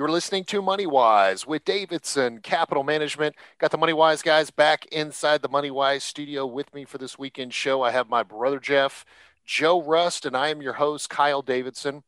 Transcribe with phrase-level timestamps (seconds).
[0.00, 3.36] You're listening to Money Wise with Davidson Capital Management.
[3.58, 7.18] Got the Money Wise guys back inside the Money Wise studio with me for this
[7.18, 7.82] weekend show.
[7.82, 9.04] I have my brother Jeff,
[9.44, 12.02] Joe Rust, and I am your host, Kyle Davidson.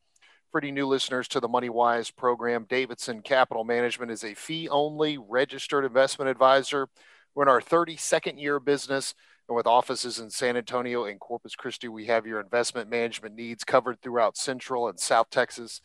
[0.50, 2.64] Pretty new listeners to the Money Wise program.
[2.66, 6.88] Davidson Capital Management is a fee only registered investment advisor.
[7.34, 9.14] We're in our 32nd year of business.
[9.50, 13.64] And with offices in San Antonio and Corpus Christi, we have your investment management needs
[13.64, 15.82] covered throughout Central and South Texas.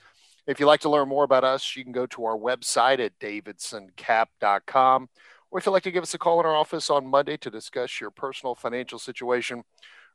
[0.47, 3.19] If you'd like to learn more about us, you can go to our website at
[3.19, 5.09] davidsoncap.com.
[5.51, 7.49] Or if you'd like to give us a call in our office on Monday to
[7.51, 9.63] discuss your personal financial situation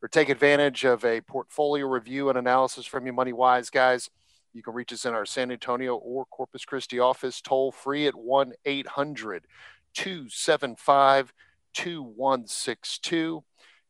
[0.03, 4.09] or take advantage of a portfolio review and analysis from your Money Wise guys,
[4.55, 8.15] you can reach us in our San Antonio or Corpus Christi office toll free at
[8.15, 9.47] 1 800
[9.95, 11.33] 275
[11.75, 13.45] 2162.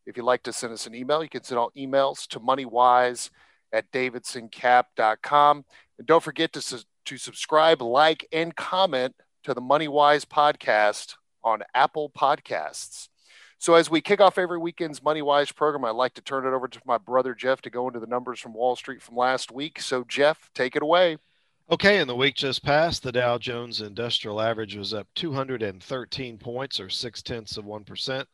[0.07, 3.31] If you'd like to send us an email, you can send all emails to moneywise
[3.73, 5.65] at davidsoncap.com.
[5.99, 11.15] And don't forget to, su- to subscribe, like, and comment to the Money Wise podcast
[11.45, 13.09] on Apple Podcasts.
[13.59, 16.53] So, as we kick off every weekend's Money Wise program, I'd like to turn it
[16.53, 19.53] over to my brother Jeff to go into the numbers from Wall Street from last
[19.53, 19.81] week.
[19.81, 21.19] So, Jeff, take it away.
[21.71, 26.81] Okay, in the week just passed, the Dow Jones Industrial Average was up 213 points,
[26.81, 28.29] or six tenths of one percent.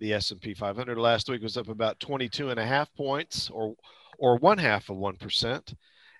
[0.00, 3.74] The S&P 500 last week was up about 22 and a half points, or
[4.18, 5.74] or one half of one percent.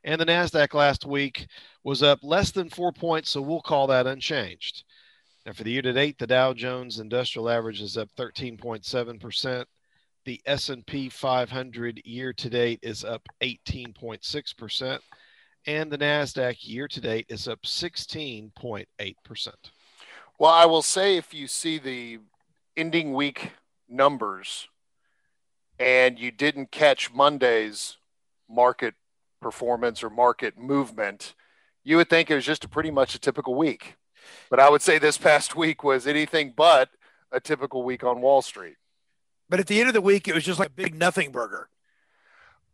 [0.04, 1.48] And the NASDAQ last week
[1.82, 4.84] was up less than four points, so we'll call that unchanged.
[5.44, 9.64] Now, for the year to date, the Dow Jones Industrial Average is up 13.7%.
[10.24, 14.98] The S&P 500 year to date is up 18.6%,
[15.66, 19.48] and the Nasdaq year to date is up 16.8%.
[20.38, 22.18] Well, I will say if you see the
[22.76, 23.52] ending week
[23.88, 24.68] numbers
[25.78, 27.96] and you didn't catch Monday's
[28.48, 28.94] market
[29.40, 31.34] performance or market movement,
[31.84, 33.96] you would think it was just a pretty much a typical week.
[34.50, 36.90] But I would say this past week was anything but
[37.32, 38.76] a typical week on Wall Street.
[39.48, 41.68] But at the end of the week, it was just like a big nothing burger.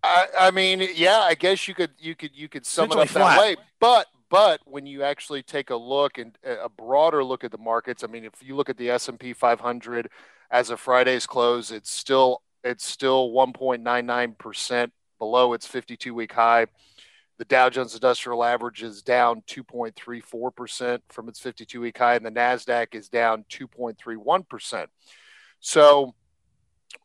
[0.02, 3.08] I, I mean, yeah, I guess you could you could you could sum it up
[3.08, 3.56] that way.
[3.80, 8.02] But but when you actually take a look and a broader look at the markets,
[8.04, 10.10] I mean, if you look at the S and P 500
[10.50, 16.66] as of Friday's close, it's still it's still 1.99 percent below its 52 week high.
[17.38, 22.24] The Dow Jones Industrial Average is down 2.34 percent from its 52 week high, and
[22.24, 24.90] the Nasdaq is down 2.31 percent.
[25.60, 26.14] So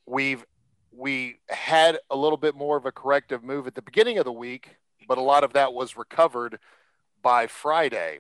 [0.05, 0.45] we've
[0.91, 4.31] we had a little bit more of a corrective move at the beginning of the
[4.31, 4.77] week,
[5.07, 6.59] but a lot of that was recovered
[7.21, 8.19] by Friday.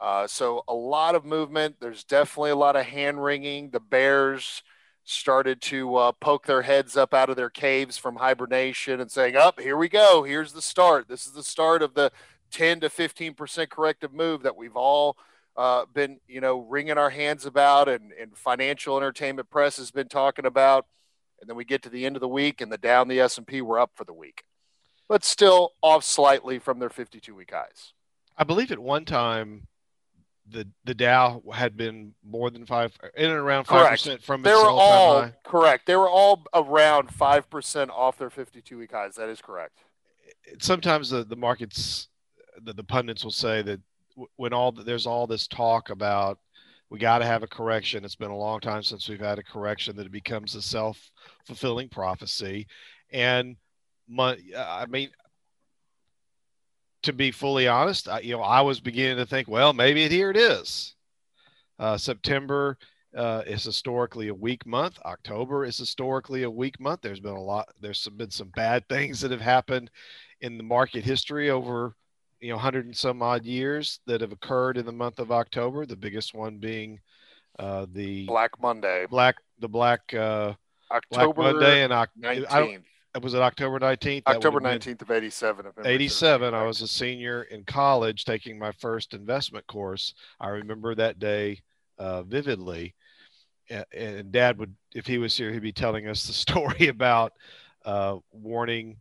[0.00, 1.76] Uh, so a lot of movement.
[1.80, 3.70] There's definitely a lot of hand wringing.
[3.70, 4.62] The Bears
[5.06, 9.36] started to uh, poke their heads up out of their caves from hibernation and saying,
[9.36, 10.24] "Up, here we go.
[10.24, 11.08] Here's the start.
[11.08, 12.10] This is the start of the
[12.50, 15.16] 10 to 15 percent corrective move that we've all
[15.56, 20.08] uh, been, you know, wringing our hands about, and, and financial entertainment press has been
[20.08, 20.86] talking about."
[21.40, 23.38] And then we get to the end of the week, and the Dow the S
[23.38, 24.42] and P were up for the week,
[25.08, 27.92] but still off slightly from their 52 week highs.
[28.36, 29.68] I believe at one time
[30.48, 34.50] the the Dow had been more than five in and around five percent from They
[34.52, 35.34] its were all-time high.
[35.44, 35.86] correct.
[35.86, 39.16] They were all around five percent off their 52 week highs.
[39.16, 39.78] That is correct.
[40.60, 42.08] Sometimes the the markets,
[42.62, 43.80] the, the pundits will say that
[44.36, 46.38] when all there's all this talk about
[46.88, 48.04] we got to have a correction.
[48.04, 51.10] It's been a long time since we've had a correction that it becomes a self
[51.44, 52.68] fulfilling prophecy,
[53.10, 53.56] and
[54.08, 55.10] my, I mean.
[57.06, 60.28] To be fully honest, I, you know, I was beginning to think, well, maybe here
[60.28, 60.96] it is.
[61.78, 62.76] Uh, September
[63.16, 64.98] uh, is historically a weak month.
[65.04, 67.02] October is historically a weak month.
[67.02, 67.68] There's been a lot.
[67.80, 69.88] There's some, been some bad things that have happened
[70.40, 71.94] in the market history over
[72.40, 75.86] you know 100 and some odd years that have occurred in the month of October.
[75.86, 76.98] The biggest one being
[77.60, 80.54] uh, the Black Monday, black the black uh,
[80.90, 82.82] Black October Monday and Oc- I 19th,
[83.22, 84.22] was it October 19th?
[84.26, 85.66] October would have been 19th of 87.
[85.66, 89.66] if memory serves me 87 i was a senior in college taking my first investment
[89.66, 91.60] course i remember that day
[91.98, 92.94] uh, vividly
[93.70, 97.32] A- and dad would if he was here he'd be telling us the story about
[97.84, 98.96] uh, warning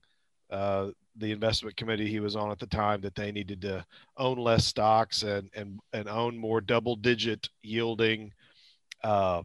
[0.52, 3.86] uh, the investment committee he was on at the time that they needed to
[4.18, 8.32] own less stocks and and, and own more double digit yielding
[9.04, 9.42] uh,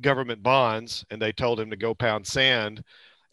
[0.00, 2.82] government bonds, and they told him to go pound sand.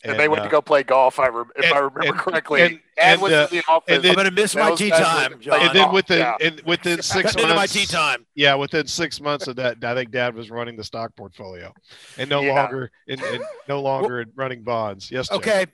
[0.02, 1.20] And, and they went uh, to go play golf.
[1.20, 2.62] I re- if and, I remember and, correctly.
[2.62, 4.02] And, and, was uh, in the office.
[4.02, 5.60] Then, I'm going to miss my tee time, John.
[5.60, 6.38] And then within yeah.
[6.40, 8.26] and within six months, my tee time.
[8.34, 11.74] Yeah, within six months of that, I think Dad was running the stock portfolio,
[12.18, 12.54] and no yeah.
[12.54, 13.22] longer and,
[13.68, 15.12] no longer running bonds.
[15.12, 15.32] Yes.
[15.32, 15.66] Okay.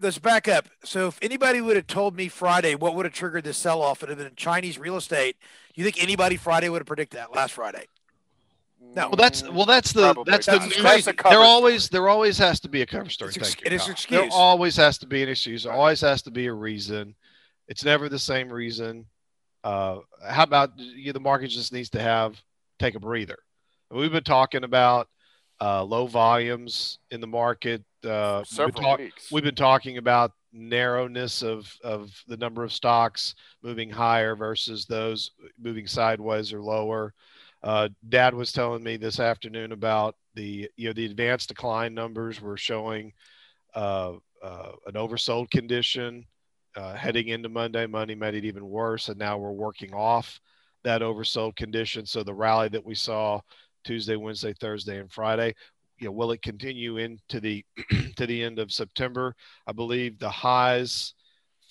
[0.00, 0.68] Let's back up.
[0.84, 4.08] So, if anybody would have told me Friday what would have triggered this sell-off, it
[4.08, 5.36] would have been Chinese real estate.
[5.74, 7.86] Do you think anybody Friday would have predicted that last Friday?
[8.94, 9.08] No.
[9.08, 10.30] Well, that's well, that's the Probably.
[10.30, 13.32] that's, that's the that's there always there always has to be a cover story.
[13.34, 14.20] It's, it is excuse.
[14.20, 15.64] There always has to be an excuse.
[15.64, 17.14] There always has to be a reason.
[17.68, 19.06] It's never the same reason.
[19.64, 22.40] Uh, how about you the market just needs to have
[22.78, 23.38] take a breather.
[23.90, 25.08] We've been talking about
[25.60, 27.82] uh, low volumes in the market.
[28.04, 29.32] Uh, Several we've, been talk- weeks.
[29.32, 35.30] we've been talking about narrowness of of the number of stocks moving higher versus those
[35.58, 37.14] moving sideways or lower.
[37.62, 42.40] Uh, Dad was telling me this afternoon about the you know the advanced decline numbers
[42.40, 43.12] were showing
[43.74, 44.12] uh,
[44.42, 46.26] uh, an oversold condition
[46.76, 47.86] uh, heading into Monday.
[47.86, 50.40] Monday made it even worse, and now we're working off
[50.82, 52.04] that oversold condition.
[52.06, 53.40] So the rally that we saw
[53.84, 55.54] Tuesday, Wednesday, Thursday, and Friday,
[55.98, 57.64] you know, will it continue into the
[58.16, 59.36] to the end of September?
[59.66, 61.14] I believe the highs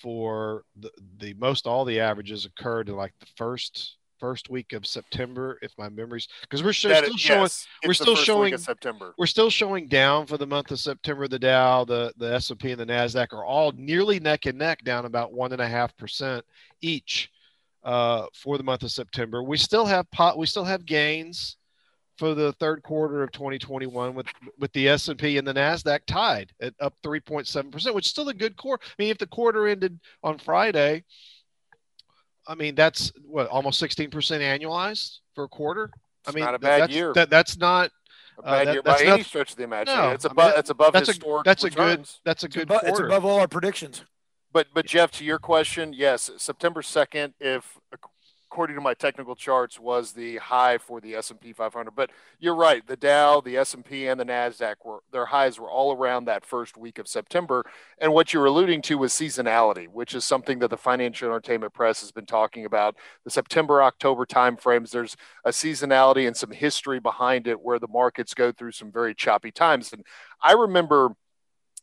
[0.01, 4.85] for the, the most all the averages occurred in like the first first week of
[4.85, 9.13] September, if my memory's because we're still, still showing yes, we're still showing September.
[9.17, 11.27] We're still showing down for the month of September.
[11.27, 14.57] The Dow, the the S and P, and the Nasdaq are all nearly neck and
[14.57, 16.45] neck, down about one and a half percent
[16.81, 17.31] each
[17.83, 19.43] uh, for the month of September.
[19.43, 20.37] We still have pot.
[20.37, 21.57] We still have gains
[22.17, 24.27] for the third quarter of 2021 with
[24.59, 28.55] with the S&P and the Nasdaq tied at up 3.7%, which is still a good
[28.55, 28.83] quarter.
[28.85, 31.03] I mean, if the quarter ended on Friday,
[32.51, 35.85] I mean, that's what almost 16% annualized for a quarter.
[35.85, 37.13] It's I mean, not a bad that's, year.
[37.13, 37.91] That, that's not
[38.37, 40.03] a bad uh, that, year by any stretch of the imagination.
[40.03, 40.37] No, it's above.
[40.37, 41.45] I mean, that, it's above that's historic.
[41.45, 41.91] A, that's returns.
[41.91, 42.07] a good.
[42.25, 42.61] That's a good.
[42.63, 44.03] It's above, it's above all our predictions.
[44.51, 47.35] But but Jeff, to your question, yes, September second.
[47.39, 47.77] If
[48.51, 51.95] according to my technical charts, was the high for the S&P 500.
[51.95, 55.95] But you're right, the Dow, the S&P, and the Nasdaq were their highs were all
[55.95, 57.65] around that first week of September.
[57.97, 62.01] And what you're alluding to was seasonality, which is something that the financial entertainment press
[62.01, 62.97] has been talking about.
[63.23, 65.15] The September October timeframes, there's
[65.45, 69.51] a seasonality and some history behind it where the markets go through some very choppy
[69.51, 69.93] times.
[69.93, 70.05] And
[70.43, 71.15] I remember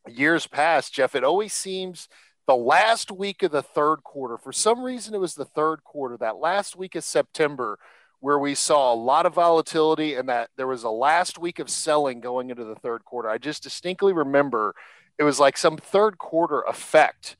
[0.06, 2.08] years past, Jeff, it always seems
[2.48, 6.16] the last week of the third quarter, for some reason, it was the third quarter,
[6.16, 7.78] that last week of September,
[8.20, 11.68] where we saw a lot of volatility and that there was a last week of
[11.68, 13.28] selling going into the third quarter.
[13.28, 14.74] I just distinctly remember
[15.18, 17.36] it was like some third quarter effect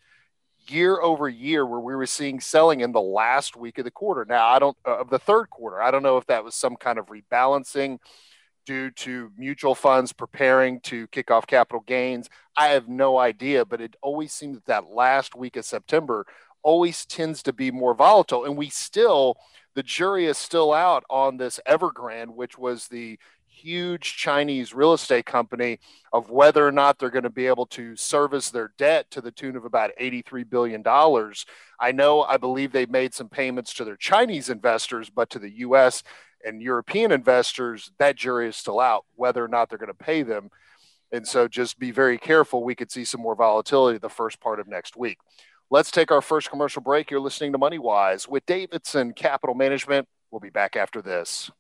[0.68, 4.26] year over year where we were seeing selling in the last week of the quarter.
[4.28, 6.76] Now, I don't, uh, of the third quarter, I don't know if that was some
[6.76, 7.98] kind of rebalancing
[8.68, 12.28] due to mutual funds preparing to kick off capital gains.
[12.54, 16.26] I have no idea, but it always seems that that last week of September
[16.62, 18.44] always tends to be more volatile.
[18.44, 19.38] And we still,
[19.74, 25.24] the jury is still out on this Evergrande, which was the huge Chinese real estate
[25.24, 25.80] company,
[26.12, 29.32] of whether or not they're going to be able to service their debt to the
[29.32, 30.82] tune of about $83 billion.
[31.80, 35.60] I know, I believe they made some payments to their Chinese investors, but to the
[35.60, 36.02] US,
[36.44, 40.22] and European investors, that jury is still out whether or not they're going to pay
[40.22, 40.50] them.
[41.10, 42.62] And so just be very careful.
[42.62, 45.18] We could see some more volatility the first part of next week.
[45.70, 47.10] Let's take our first commercial break.
[47.10, 50.08] You're listening to Money Wise with Davidson Capital Management.
[50.30, 51.50] We'll be back after this.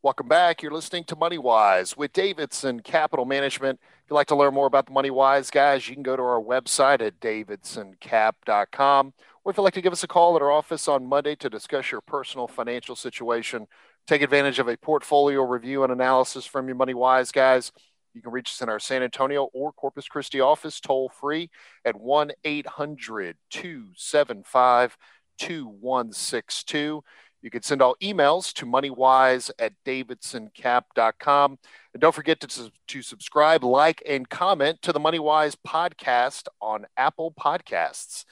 [0.00, 0.62] Welcome back.
[0.62, 3.80] You're listening to Money Wise with Davidson Capital Management.
[3.82, 6.22] If you'd like to learn more about the Money Wise guys, you can go to
[6.22, 9.12] our website at davidsoncap.com.
[9.44, 11.50] Or if you'd like to give us a call at our office on Monday to
[11.50, 13.66] discuss your personal financial situation,
[14.08, 17.72] Take advantage of a portfolio review and analysis from your Money Wise guys.
[18.14, 21.50] You can reach us in our San Antonio or Corpus Christi office toll free
[21.84, 24.96] at 1 800 275
[25.36, 27.04] 2162.
[27.42, 31.58] You can send all emails to moneywise at davidsoncap.com.
[31.92, 37.34] And don't forget to, to subscribe, like, and comment to the MoneyWise podcast on Apple
[37.38, 38.24] Podcasts.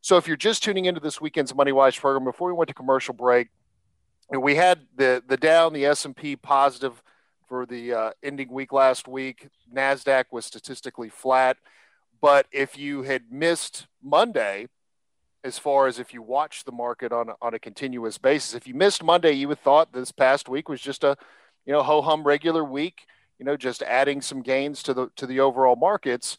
[0.00, 3.12] So if you're just tuning into this weekend's MoneyWise program, before we went to commercial
[3.12, 3.48] break,
[4.38, 7.02] we had the the Dow the S&P positive
[7.48, 9.48] for the uh, ending week last week.
[9.74, 11.56] Nasdaq was statistically flat,
[12.20, 14.68] but if you had missed Monday,
[15.42, 18.68] as far as if you watched the market on a, on a continuous basis, if
[18.68, 21.16] you missed Monday, you would thought this past week was just a
[21.66, 23.06] you know ho hum regular week.
[23.38, 26.38] You know, just adding some gains to the to the overall markets.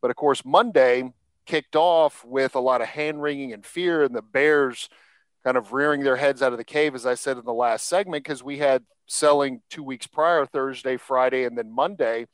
[0.00, 1.12] But of course, Monday
[1.46, 4.88] kicked off with a lot of hand wringing and fear, and the bears
[5.44, 7.86] kind of rearing their heads out of the cave, as I said in the last
[7.86, 12.26] segment, because we had selling two weeks prior, Thursday, Friday, and then Monday.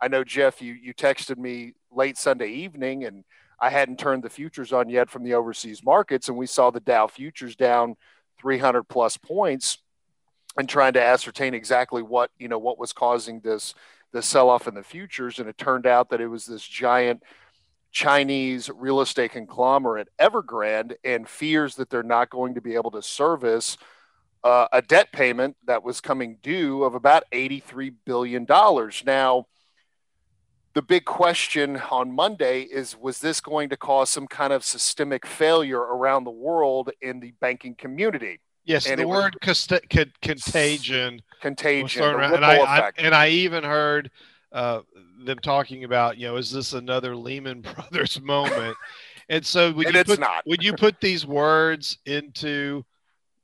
[0.00, 3.24] I know Jeff, you you texted me late Sunday evening, and
[3.60, 6.80] I hadn't turned the futures on yet from the overseas markets, and we saw the
[6.80, 7.96] Dow futures down
[8.40, 9.78] 300 plus points,
[10.56, 13.74] and trying to ascertain exactly what you know what was causing this
[14.12, 17.22] the sell off in the futures, and it turned out that it was this giant
[17.90, 23.02] Chinese real estate conglomerate Evergrande and fears that they're not going to be able to
[23.02, 23.76] service
[24.44, 28.46] uh, a debt payment that was coming due of about $83 billion.
[29.04, 29.46] Now,
[30.74, 35.26] the big question on Monday is was this going to cause some kind of systemic
[35.26, 38.40] failure around the world in the banking community?
[38.64, 39.66] Yes, and the word was,
[40.20, 41.22] contagion.
[41.40, 42.20] Contagion.
[42.20, 44.10] And I, I, and I even heard
[44.52, 44.80] uh,
[45.24, 48.76] them talking about, you know, is this another Lehman Brothers moment?
[49.28, 50.42] and so when and you put not.
[50.44, 52.84] when you put these words into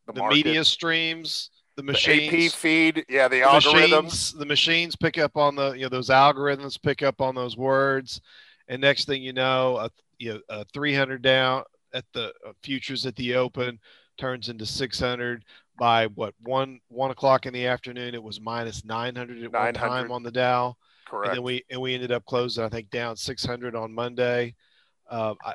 [0.06, 4.46] the, the media streams, the machines, the AP feed, yeah, the, the algorithms, machines, the
[4.46, 8.20] machines pick up on the you know those algorithms pick up on those words,
[8.68, 13.06] and next thing you know, a you know a 300 down at the uh, futures
[13.06, 13.78] at the open
[14.16, 15.44] turns into 600
[15.78, 18.14] by what one one o'clock in the afternoon.
[18.14, 19.52] It was minus 900 at 900.
[19.52, 20.76] one time on the Dow.
[21.14, 21.28] Correct.
[21.28, 24.54] And then we and we ended up closing, I think, down 600 on Monday.
[25.08, 25.54] Um, I,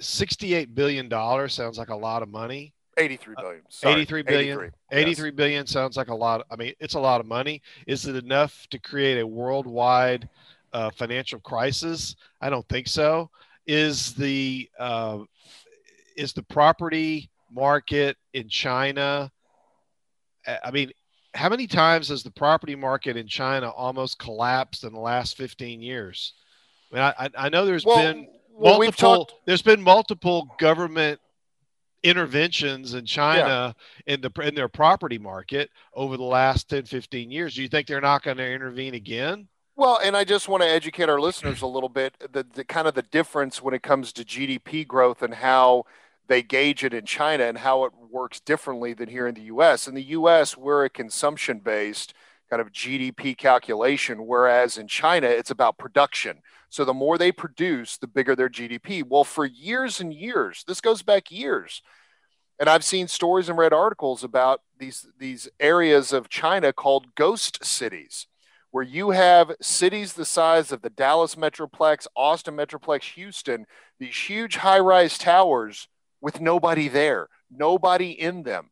[0.00, 2.74] 68 billion dollars sounds like a lot of money.
[2.98, 3.62] 83 billion.
[3.68, 3.94] Sorry.
[3.94, 4.58] 83 billion.
[4.58, 5.36] 83, 83 yes.
[5.36, 6.44] billion sounds like a lot.
[6.50, 7.62] I mean, it's a lot of money.
[7.86, 10.28] Is it enough to create a worldwide
[10.72, 12.16] uh, financial crisis?
[12.40, 13.30] I don't think so.
[13.68, 15.20] Is the uh,
[16.16, 19.30] is the property market in China?
[20.64, 20.90] I mean,
[21.34, 25.80] how many times has the property market in China almost collapsed in the last 15
[25.80, 26.34] years?
[26.92, 29.34] I mean, I, I know there's well, been well, multiple talked...
[29.46, 31.20] there's been multiple government
[32.02, 33.74] interventions in China
[34.06, 34.14] yeah.
[34.14, 37.54] in the in their property market over the last 10 15 years.
[37.54, 39.48] Do you think they're not going to intervene again?
[39.74, 42.86] Well, and I just want to educate our listeners a little bit the, the kind
[42.86, 45.84] of the difference when it comes to GDP growth and how
[46.28, 49.88] they gauge it in China and how it works differently than here in the US.
[49.88, 52.14] In the US, we're a consumption based
[52.48, 56.42] kind of GDP calculation, whereas in China, it's about production.
[56.68, 59.02] So the more they produce, the bigger their GDP.
[59.06, 61.82] Well, for years and years, this goes back years.
[62.58, 67.64] And I've seen stories and read articles about these, these areas of China called ghost
[67.64, 68.26] cities,
[68.70, 73.66] where you have cities the size of the Dallas Metroplex, Austin Metroplex, Houston,
[73.98, 75.88] these huge high rise towers
[76.22, 78.70] with nobody there, nobody in them.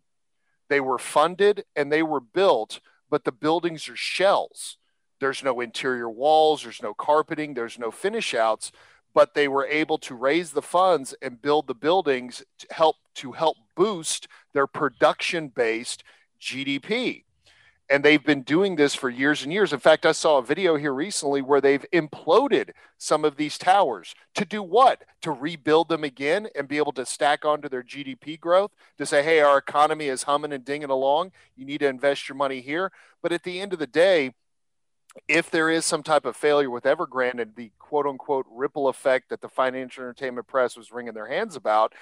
[0.71, 2.81] They were funded and they were built,
[3.11, 4.79] but the buildings are shells.
[5.19, 8.73] There's no interior walls, there's no carpeting, there's no finish outs,
[9.13, 13.33] but they were able to raise the funds and build the buildings to help to
[13.33, 16.05] help boost their production based
[16.41, 17.25] GDP.
[17.91, 19.73] And they've been doing this for years and years.
[19.73, 24.15] In fact, I saw a video here recently where they've imploded some of these towers
[24.37, 25.03] to do what?
[25.23, 29.25] To rebuild them again and be able to stack onto their GDP growth to say,
[29.25, 31.33] hey, our economy is humming and dinging along.
[31.57, 32.93] You need to invest your money here.
[33.23, 34.35] But at the end of the day,
[35.27, 39.31] if there is some type of failure with Evergrande and the quote unquote ripple effect
[39.31, 41.93] that the financial entertainment press was wringing their hands about,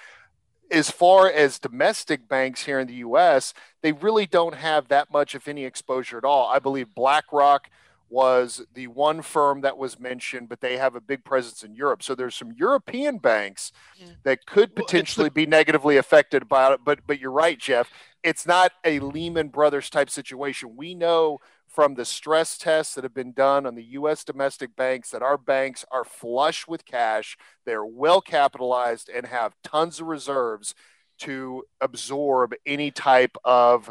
[0.70, 5.34] as far as domestic banks here in the US, they really don't have that much,
[5.34, 6.48] if any, exposure at all.
[6.48, 7.70] I believe BlackRock
[8.10, 12.02] was the one firm that was mentioned, but they have a big presence in Europe.
[12.02, 14.06] So there's some European banks yeah.
[14.22, 16.80] that could potentially well, the- be negatively affected by it.
[16.84, 17.90] But but you're right, Jeff.
[18.22, 20.76] It's not a Lehman Brothers type situation.
[20.76, 24.24] We know from the stress tests that have been done on the U.S.
[24.24, 30.00] domestic banks that our banks are flush with cash, they're well capitalized, and have tons
[30.00, 30.74] of reserves
[31.18, 33.90] to absorb any type of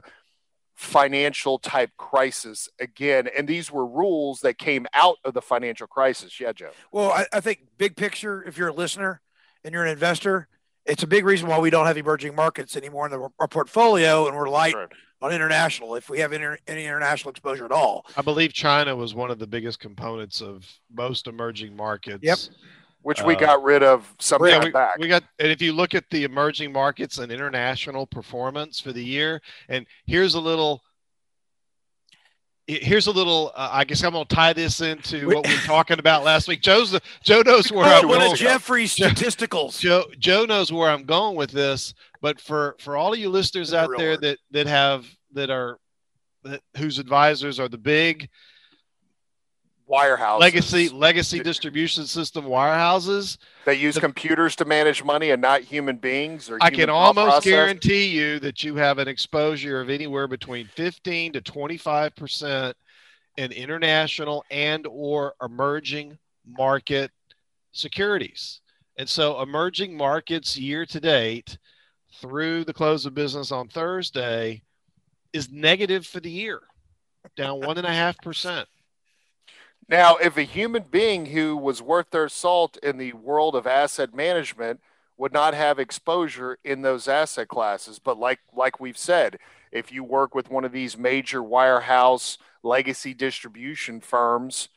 [0.75, 3.27] financial type crisis again.
[3.35, 6.39] And these were rules that came out of the financial crisis.
[6.39, 6.71] Yeah, Joe.
[6.91, 9.21] Well, I, I think big picture, if you're a listener
[9.63, 10.47] and you're an investor,
[10.85, 14.27] it's a big reason why we don't have emerging markets anymore in the, our portfolio
[14.27, 14.89] and we're light right
[15.21, 18.05] on international if we have inter- any international exposure at all.
[18.15, 22.23] I believe China was one of the biggest components of most emerging markets.
[22.23, 22.37] Yep.
[23.03, 24.97] Which we uh, got rid of some time we, back.
[24.97, 29.03] We got, and if you look at the emerging markets and international performance for the
[29.03, 30.83] year, and here's a little
[32.67, 35.61] here's a little uh, i guess i'm going to tie this into what we were
[35.61, 36.61] talking about last week.
[36.61, 38.35] Joe's joe knows where i'm going.
[38.35, 39.79] Jeffrey's statisticals.
[39.79, 43.73] Joe, joe knows where i'm going with this but for for all of you listeners
[43.73, 45.79] out there that that have that are
[46.43, 48.29] that whose advisors are the big
[49.89, 55.61] wirehouses, legacy legacy distribution system wirehouses that use the, computers to manage money and not
[55.61, 56.49] human beings.
[56.49, 57.51] Or I can almost process.
[57.51, 62.77] guarantee you that you have an exposure of anywhere between 15 to 25 percent
[63.37, 67.11] in international and or emerging market
[67.71, 68.61] securities.
[68.97, 71.57] And so emerging markets year to date
[72.19, 74.63] through the close of business on Thursday
[75.33, 76.61] is negative for the year,
[77.35, 78.67] down one and a half percent.
[79.89, 84.13] Now, if a human being who was worth their salt in the world of asset
[84.13, 84.81] management
[85.17, 89.39] would not have exposure in those asset classes, but like like we've said,
[89.71, 94.67] if you work with one of these major wirehouse legacy distribution firms,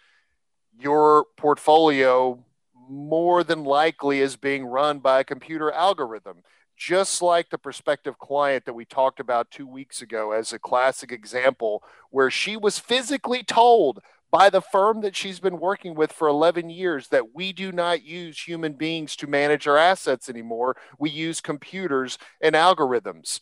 [0.79, 2.45] your portfolio
[2.89, 6.39] more than likely is being run by a computer algorithm.
[6.77, 11.13] Just like the prospective client that we talked about two weeks ago as a classic
[11.13, 14.01] example, where she was physically told
[14.31, 18.05] by the firm that she's been working with for 11 years that we do not
[18.05, 20.77] use human beings to manage our assets anymore.
[20.99, 23.41] We use computers and algorithms.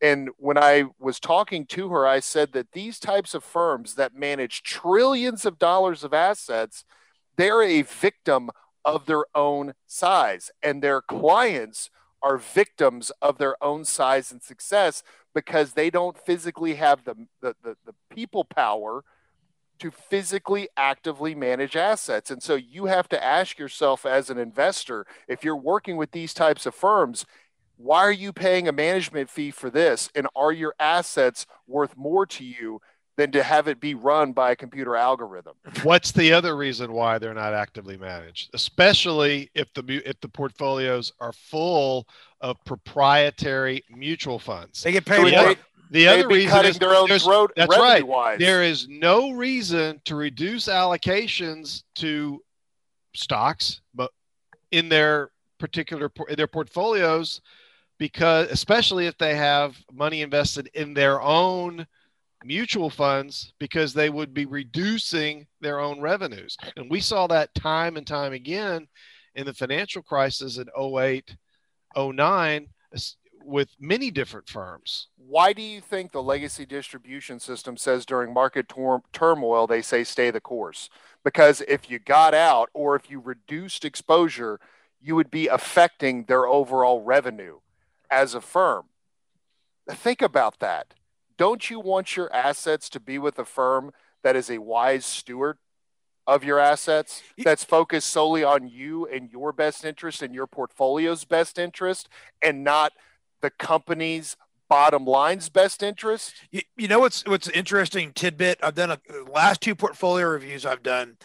[0.00, 4.14] And when I was talking to her, I said that these types of firms that
[4.14, 6.84] manage trillions of dollars of assets,
[7.36, 8.50] they're a victim
[8.82, 11.90] of their own size, and their clients
[12.22, 15.02] are victims of their own size and success
[15.34, 19.04] because they don't physically have the, the, the, the people power
[19.80, 22.30] to physically actively manage assets.
[22.30, 26.32] And so you have to ask yourself as an investor if you're working with these
[26.32, 27.26] types of firms,
[27.76, 30.10] why are you paying a management fee for this?
[30.14, 32.80] And are your assets worth more to you
[33.16, 35.54] than to have it be run by a computer algorithm?
[35.82, 41.12] What's the other reason why they're not actively managed, especially if the if the portfolios
[41.20, 42.06] are full
[42.40, 44.82] of proprietary mutual funds?
[44.82, 45.34] They get paid.
[45.34, 45.54] So
[45.90, 47.52] the other reason cutting is their own throat.
[47.56, 48.06] That's right.
[48.06, 48.38] Wise.
[48.38, 52.42] There is no reason to reduce allocations to
[53.14, 54.10] stocks, but
[54.70, 57.40] in their particular in their portfolios
[57.98, 61.86] because especially if they have money invested in their own
[62.44, 66.56] mutual funds because they would be reducing their own revenues.
[66.76, 68.88] And we saw that time and time again
[69.34, 71.36] in the financial crisis in 08,
[71.94, 72.68] 09
[73.44, 75.08] with many different firms.
[75.16, 80.04] Why do you think the legacy distribution system says during market tor- turmoil they say
[80.04, 80.88] stay the course?
[81.24, 84.60] Because if you got out or if you reduced exposure,
[85.00, 87.60] you would be affecting their overall revenue
[88.10, 88.86] as a firm.
[89.88, 90.94] Think about that.
[91.36, 95.58] Don't you want your assets to be with a firm that is a wise steward
[96.26, 101.24] of your assets, that's focused solely on you and your best interest and your portfolio's
[101.24, 102.08] best interest,
[102.40, 102.92] and not
[103.42, 104.36] the company's
[104.68, 106.34] bottom line's best interest?
[106.50, 108.60] You, you know what's what's interesting tidbit?
[108.62, 108.98] I've done a
[109.30, 111.16] last two portfolio reviews I've done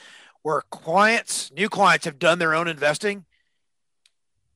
[0.42, 3.26] where clients, new clients, have done their own investing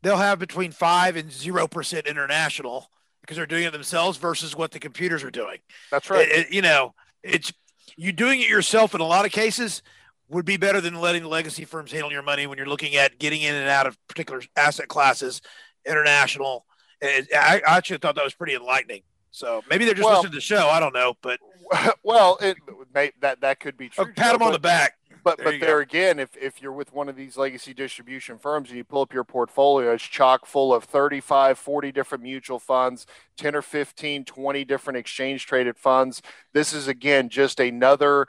[0.02, 2.89] they'll have between five and zero percent international
[3.22, 5.58] because they're doing it themselves versus what the computers are doing.
[5.91, 6.28] That's right.
[6.28, 6.93] It, it, you know,
[7.24, 7.52] it's
[7.98, 9.82] you doing it yourself in a lot of cases
[10.30, 13.17] would be better than letting the legacy firms handle your money when you're looking at
[13.19, 15.41] getting in and out of particular asset classes,
[15.88, 16.65] international.
[17.01, 19.01] And I, I actually thought that was pretty enlightening.
[19.31, 20.67] So maybe they're just well, listening to the show.
[20.67, 21.39] I don't know, but
[22.03, 22.57] well, it
[22.93, 24.05] may, that that could be true.
[24.07, 24.95] Oh, pat them on the back.
[25.23, 25.81] But there but there go.
[25.81, 29.13] again, if, if you're with one of these legacy distribution firms and you pull up
[29.13, 33.05] your portfolio, it's chock full of 35, 40 different mutual funds,
[33.38, 36.21] 10 or 15, 20 different exchange traded funds.
[36.53, 38.27] This is again just another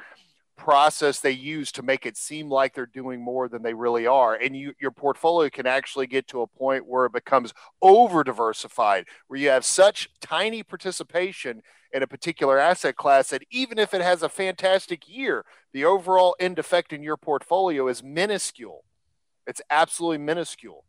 [0.61, 4.35] process they use to make it seem like they're doing more than they really are
[4.35, 9.07] and you your portfolio can actually get to a point where it becomes over diversified
[9.27, 11.63] where you have such tiny participation
[11.95, 16.37] in a particular asset class that even if it has a fantastic year the overall
[16.39, 18.85] end effect in your portfolio is minuscule.
[19.47, 20.85] It's absolutely minuscule.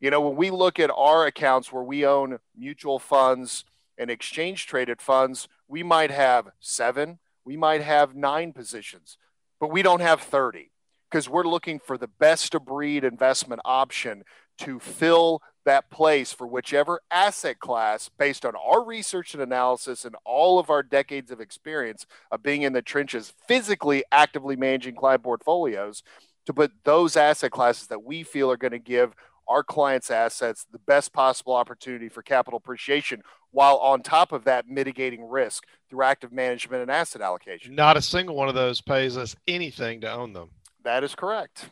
[0.00, 3.66] You know when we look at our accounts where we own mutual funds
[3.98, 9.16] and exchange traded funds we might have 7 we might have nine positions,
[9.58, 10.70] but we don't have 30
[11.10, 14.22] because we're looking for the best of breed investment option
[14.58, 20.16] to fill that place for whichever asset class based on our research and analysis and
[20.24, 25.22] all of our decades of experience of being in the trenches physically actively managing client
[25.22, 26.02] portfolios
[26.46, 29.14] to put those asset classes that we feel are going to give
[29.50, 33.20] our clients' assets the best possible opportunity for capital appreciation,
[33.52, 37.74] while on top of that, mitigating risk through active management and asset allocation.
[37.74, 40.50] Not a single one of those pays us anything to own them.
[40.84, 41.70] That is correct.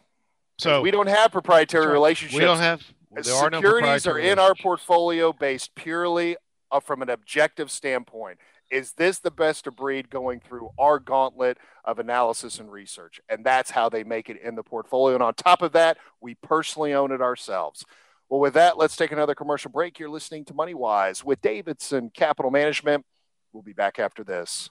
[0.59, 1.93] So we don't have proprietary right.
[1.93, 2.39] relationships.
[2.39, 6.37] We don't have there Securities are, no are in our portfolio based purely
[6.71, 8.39] uh, from an objective standpoint.
[8.71, 13.19] Is this the best of breed going through our gauntlet of analysis and research?
[13.31, 15.15] And that's how they make it in the portfolio.
[15.15, 17.87] And on top of that, we personally own it ourselves.
[18.29, 19.99] Well, with that, let's take another commercial break.
[19.99, 23.07] You're listening to Money Wise with Davidson Capital Management.
[23.53, 24.69] We'll be back after this.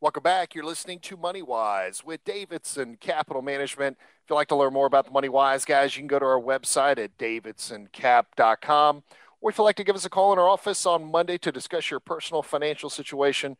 [0.00, 0.54] Welcome back.
[0.54, 3.98] You're listening to Money Wise with Davidson Capital Management.
[4.00, 6.24] If you'd like to learn more about the Money Wise guys, you can go to
[6.24, 9.02] our website at davidsoncap.com.
[9.42, 11.52] Or if you'd like to give us a call in our office on Monday to
[11.52, 13.58] discuss your personal financial situation,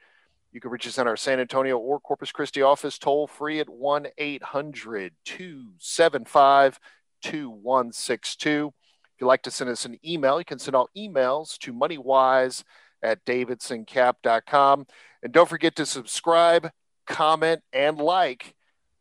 [0.53, 3.69] you can reach us in our San Antonio or Corpus Christi office toll free at
[3.69, 6.81] 1 800 275
[7.21, 8.73] 2162.
[9.17, 12.65] If you'd like to send us an email, you can send all emails to moneywise
[13.03, 14.87] at davidsoncap.com.
[15.23, 16.71] And don't forget to subscribe,
[17.07, 18.55] comment, and like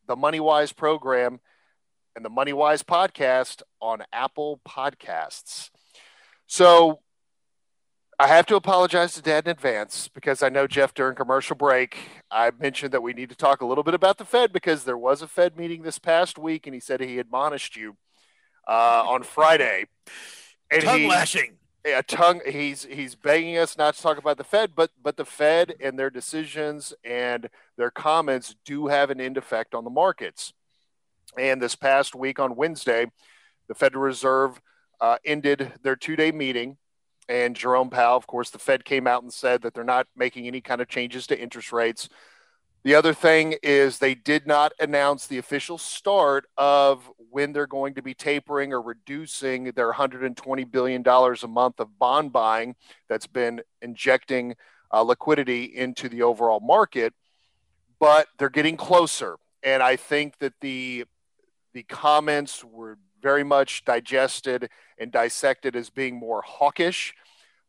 [0.07, 1.41] the MoneyWise program
[2.15, 5.69] and the MoneyWise podcast on Apple Podcasts.
[6.47, 7.01] So
[8.17, 11.97] I have to apologize to Dad in advance because I know Jeff during commercial break
[12.31, 14.97] I mentioned that we need to talk a little bit about the Fed because there
[14.97, 17.97] was a Fed meeting this past week and he said he admonished you
[18.67, 19.85] uh, on Friday.
[20.71, 21.57] And tongue he, lashing.
[21.85, 22.41] A tongue.
[22.47, 25.99] He's he's begging us not to talk about the Fed, but but the Fed and
[25.99, 27.47] their decisions and
[27.77, 30.51] their comments do have an end effect on the markets.
[31.37, 33.05] And this past week on Wednesday,
[33.67, 34.59] the Federal Reserve
[34.99, 36.77] uh, ended their two-day meeting,
[37.29, 40.47] and Jerome Powell, of course, the Fed came out and said that they're not making
[40.47, 42.09] any kind of changes to interest rates.
[42.83, 47.93] The other thing is they did not announce the official start of when they're going
[47.93, 52.73] to be tapering or reducing their $120 billion a month of bond buying
[53.09, 54.55] that's been injecting
[54.93, 57.13] uh, liquidity into the overall market.
[57.99, 59.35] But they're getting closer.
[59.63, 61.03] And I think that the,
[61.73, 67.13] the comments were very much digested and dissected as being more hawkish.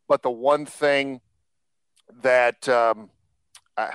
[0.07, 1.21] But the one thing
[2.23, 3.11] that um,
[3.77, 3.95] I,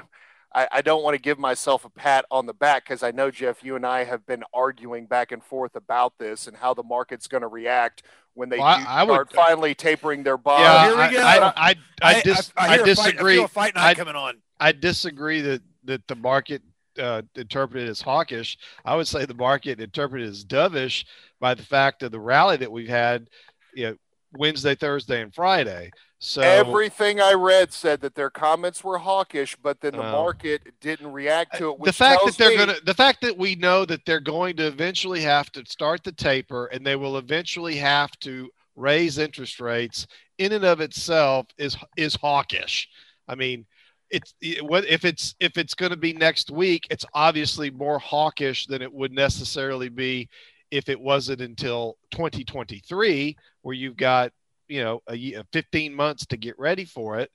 [0.54, 3.32] I, I don't want to give myself a pat on the back because I know,
[3.32, 6.84] Jeff, you and I have been arguing back and forth about this and how the
[6.84, 10.64] market's going to react when they well, I, I start would, finally tapering their bonds.
[10.64, 11.24] Yeah, Here we go.
[11.24, 13.38] I, I, I, dis, I, disagree.
[13.38, 14.36] Fight, fight night coming on.
[14.60, 16.62] I disagree that, that the market
[17.00, 18.58] uh, interpreted as hawkish.
[18.86, 21.06] I would say the market interpreted as dovish
[21.40, 23.28] by the fact of the rally that we've had
[23.74, 23.96] you know,
[24.34, 25.92] Wednesday, Thursday, and Friday.
[26.24, 30.62] So everything I read said that their comments were hawkish, but then the uh, market
[30.80, 31.84] didn't react to it.
[31.84, 34.68] the fact that they're going to, the fact that we know that they're going to
[34.68, 40.06] eventually have to start the taper, and they will eventually have to raise interest rates,
[40.38, 42.88] in and of itself is is hawkish.
[43.28, 43.66] I mean,
[44.12, 48.68] it's what if it's if it's going to be next week, it's obviously more hawkish
[48.68, 50.30] than it would necessarily be
[50.70, 54.32] if it wasn't until 2023, where you've got
[54.72, 57.30] you know a year, 15 months to get ready for it.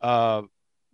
[0.00, 0.42] Uh,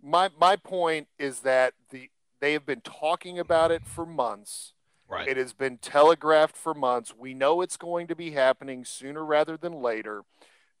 [0.01, 2.09] my my point is that the
[2.41, 4.73] they have been talking about it for months.
[5.09, 5.27] Right.
[5.27, 7.13] It has been telegraphed for months.
[7.17, 10.23] We know it's going to be happening sooner rather than later.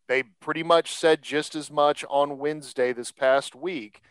[0.07, 4.01] They pretty much said just as much on Wednesday this past week,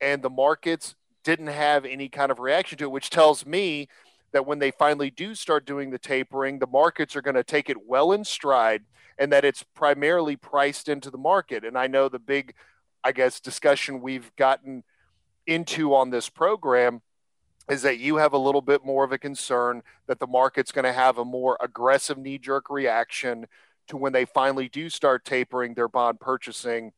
[0.00, 3.88] and the markets didn't have any kind of reaction to it, which tells me
[4.36, 7.70] that when they finally do start doing the tapering, the markets are going to take
[7.70, 8.82] it well in stride
[9.16, 11.64] and that it's primarily priced into the market.
[11.64, 12.52] And I know the big,
[13.02, 14.84] I guess, discussion we've gotten
[15.46, 17.00] into on this program
[17.70, 20.84] is that you have a little bit more of a concern that the market's going
[20.84, 23.46] to have a more aggressive knee jerk reaction
[23.88, 26.92] to when they finally do start tapering their bond purchasing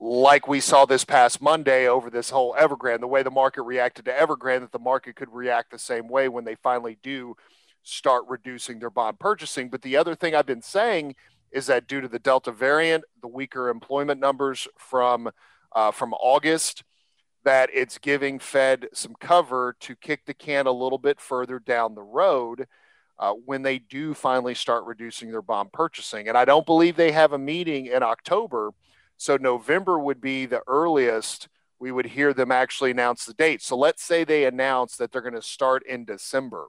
[0.00, 4.04] like we saw this past Monday over this whole Evergrande, the way the market reacted
[4.06, 7.36] to Evergrande, that the market could react the same way when they finally do
[7.82, 9.70] start reducing their bond purchasing.
[9.70, 11.14] But the other thing I've been saying
[11.52, 15.30] is that due to the Delta variant, the weaker employment numbers from
[15.72, 16.84] uh, from August,
[17.44, 21.94] that it's giving Fed some cover to kick the can a little bit further down
[21.94, 22.66] the road
[23.18, 26.28] uh, when they do finally start reducing their bond purchasing.
[26.28, 28.70] And I don't believe they have a meeting in October,
[29.16, 31.48] so November would be the earliest
[31.78, 33.60] we would hear them actually announce the date.
[33.60, 36.68] So let's say they announce that they're going to start in December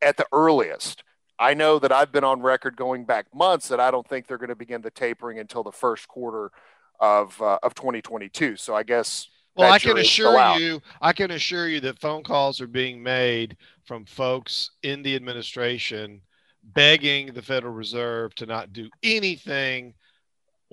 [0.00, 1.02] at the earliest.
[1.38, 4.38] I know that I've been on record going back months that I don't think they're
[4.38, 6.52] going to begin the tapering until the first quarter
[7.00, 8.54] of uh, of 2022.
[8.54, 12.60] So I guess well, I can assure you, I can assure you that phone calls
[12.60, 16.20] are being made from folks in the administration
[16.62, 19.94] begging the Federal Reserve to not do anything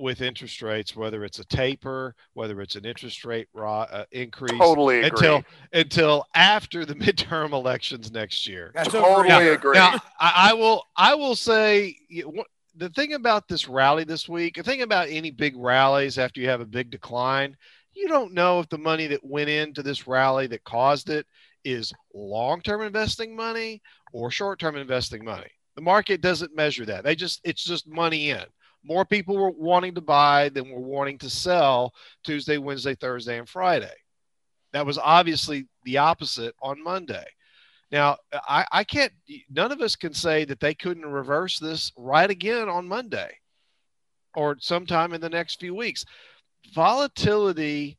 [0.01, 4.57] with interest rates, whether it's a taper, whether it's an interest rate raw, uh, increase,
[4.57, 5.09] totally agree.
[5.09, 8.71] until until after the midterm elections next year.
[8.85, 9.75] totally now, agree.
[9.75, 11.95] Now, I, I, will I will say
[12.75, 16.49] the thing about this rally this week, the thing about any big rallies after you
[16.49, 17.55] have a big decline,
[17.93, 21.25] you don't know if the money that went into this rally that caused it
[21.63, 23.81] is long-term investing money
[24.13, 25.49] or short-term investing money.
[25.75, 27.03] The market doesn't measure that.
[27.03, 28.43] They just it's just money in.
[28.83, 33.47] More people were wanting to buy than were wanting to sell Tuesday, Wednesday, Thursday, and
[33.47, 33.93] Friday.
[34.73, 37.25] That was obviously the opposite on Monday.
[37.91, 39.11] Now, I, I can't,
[39.49, 43.31] none of us can say that they couldn't reverse this right again on Monday
[44.33, 46.05] or sometime in the next few weeks.
[46.73, 47.97] Volatility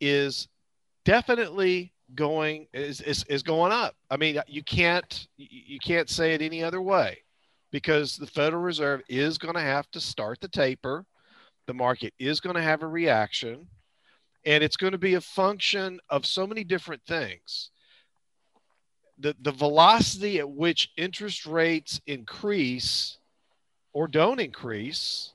[0.00, 0.48] is
[1.04, 3.94] definitely going is, is, is going up.
[4.10, 7.18] I mean, you can't you can't say it any other way
[7.70, 11.04] because the Federal Reserve is going to have to start the taper.
[11.66, 13.68] The market is going to have a reaction
[14.44, 17.70] and it's going to be a function of so many different things
[19.20, 23.18] the, the velocity at which interest rates increase
[23.92, 25.32] or don't increase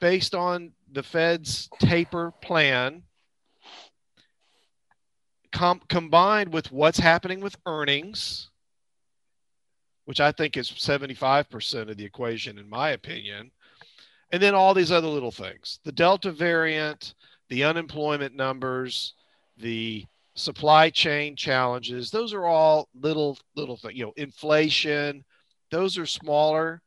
[0.00, 3.02] based on the Fed's taper plan
[5.50, 8.50] com- combined with what's happening with earnings
[10.06, 13.50] which I think is 75% of the equation in my opinion.
[14.32, 17.14] And then all these other little things the delta variant
[17.48, 19.14] the unemployment numbers
[19.56, 25.24] the supply chain challenges those are all little little things you know inflation
[25.70, 26.82] those are smaller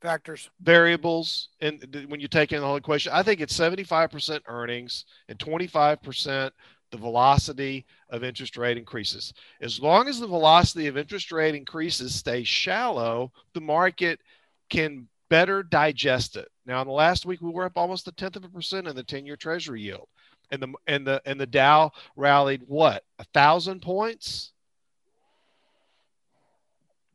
[0.00, 0.50] factors.
[0.60, 1.48] variables.
[1.60, 6.50] And when you take in the whole equation i think it's 75% earnings and 25%
[6.90, 9.32] the velocity of interest rate increases.
[9.60, 14.20] As long as the velocity of interest rate increases stays shallow the market
[14.68, 16.48] can better digest it.
[16.66, 18.96] Now in the last week we were up almost a tenth of a percent in
[18.96, 20.08] the 10-year treasury yield.
[20.52, 24.50] And the and the and the Dow rallied what a thousand points?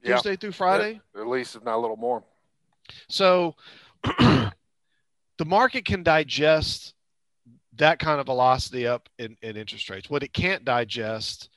[0.02, 0.16] Yeah.
[0.16, 2.24] Tuesday through Friday, yeah, at least if not a little more.
[3.10, 3.56] So
[4.04, 6.95] the market can digest
[7.78, 10.10] that kind of velocity up in, in interest rates.
[10.10, 11.50] What it can't digest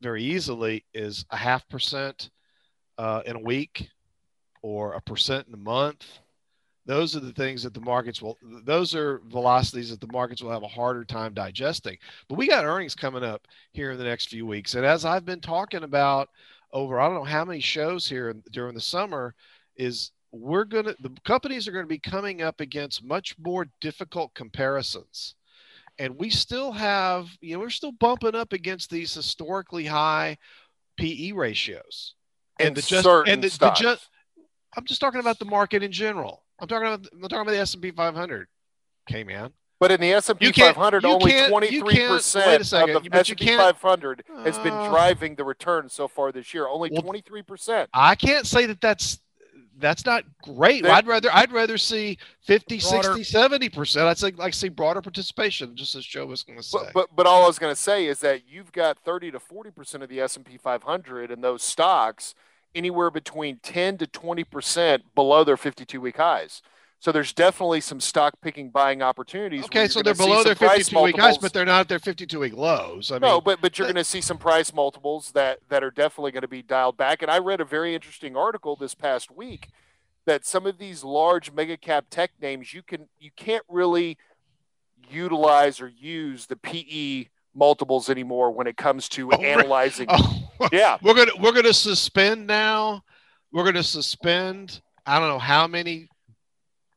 [0.00, 2.30] very easily is a half percent
[2.98, 3.88] uh, in a week
[4.62, 6.06] or a percent in a month.
[6.86, 10.50] Those are the things that the markets will those are velocities that the markets will
[10.50, 11.96] have a harder time digesting.
[12.28, 14.74] But we got earnings coming up here in the next few weeks.
[14.74, 16.28] And as i've been talking about
[16.72, 19.34] over i don't know how many shows here during the summer
[19.76, 23.66] is we're going to the companies are going to be coming up against much more
[23.80, 25.34] difficult comparisons
[26.00, 30.36] and we still have you know we're still bumping up against these historically high
[30.98, 32.14] pe ratios
[32.58, 34.08] and, and the just and the, the just
[34.76, 37.58] i'm just talking about the market in general I'm talking about I'm talking about the
[37.58, 38.48] S and P 500.
[39.10, 39.52] Okay, man.
[39.78, 43.56] But in the S and P 500, only 23 percent of the S and P
[43.56, 44.90] 500 has been uh.
[44.90, 46.68] driving the return so far this year.
[46.68, 47.88] Only 23 percent.
[47.94, 49.18] I can't say that that's
[49.80, 50.86] that's not great.
[50.86, 54.06] I'd rather I'd rather see 50, broader, 60, 70 percent.
[54.06, 56.78] I'd say like see broader participation, just as Joe was going to say.
[56.78, 59.40] But, but but all I was going to say is that you've got 30 to
[59.40, 62.34] 40 percent of the S and P 500 and those stocks
[62.74, 66.62] anywhere between 10 to 20% below their 52 week highs.
[67.00, 69.64] So there's definitely some stock picking buying opportunities.
[69.64, 72.54] Okay, so they're below their 52 week highs, but they're not at their 52 week
[72.54, 73.10] lows.
[73.10, 75.90] I no, mean, but but you're going to see some price multiples that that are
[75.90, 77.22] definitely going to be dialed back.
[77.22, 79.70] And I read a very interesting article this past week
[80.26, 84.18] that some of these large mega cap tech names you can you can't really
[85.08, 90.06] utilize or use the PE multiples anymore when it comes to oh, analyzing.
[90.62, 93.02] Oh, yeah, we're gonna we're gonna suspend now.
[93.50, 94.82] We're gonna suspend.
[95.06, 96.09] I don't know how many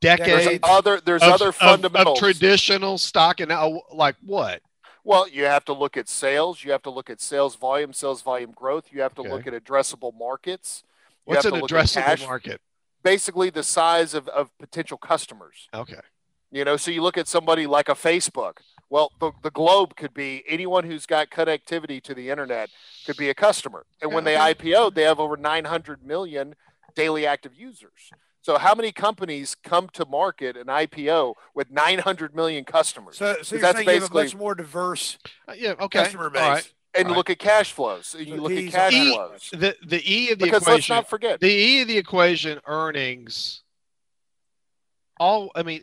[0.04, 0.46] decades.
[0.46, 4.62] There's other there's of, other fundamentals of, of traditional stock and now like what?
[5.04, 6.64] Well, you have to look at sales.
[6.64, 8.86] You have to look at sales volume, sales volume growth.
[8.90, 9.30] You have to okay.
[9.30, 10.82] look at addressable markets.
[11.26, 12.60] You What's an addressable market?
[13.02, 15.68] Basically, the size of, of potential customers.
[15.74, 16.00] Okay.
[16.50, 18.58] You know, so you look at somebody like a Facebook.
[18.88, 22.70] Well, the, the globe could be anyone who's got connectivity to the internet
[23.04, 23.84] could be a customer.
[24.00, 26.54] And when they IPO, they have over 900 million
[26.94, 28.10] daily active users.
[28.44, 33.16] So how many companies come to market an IPO with 900 million customers?
[33.16, 35.16] So, so you're that's saying basically, you have a much more diverse
[35.48, 36.00] uh, yeah, okay.
[36.00, 36.74] customer base.
[36.94, 38.14] And look at cash flows.
[38.18, 39.48] You look at cash e, flows.
[39.50, 40.74] The, the E of the because equation.
[40.74, 41.40] let's not forget.
[41.40, 43.62] The E of the equation, earnings.
[45.18, 45.82] All, I mean,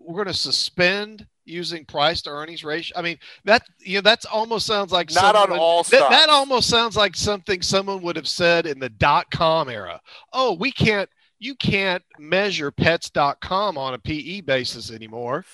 [0.00, 2.98] we're going to suspend using price to earnings ratio.
[2.98, 6.28] I mean, that you know that's almost sounds like not someone, on all that, that
[6.28, 10.00] almost sounds like something someone would have said in the dot com era.
[10.32, 11.08] Oh, we can't
[11.38, 15.44] you can't measure pets.com on a PE basis anymore.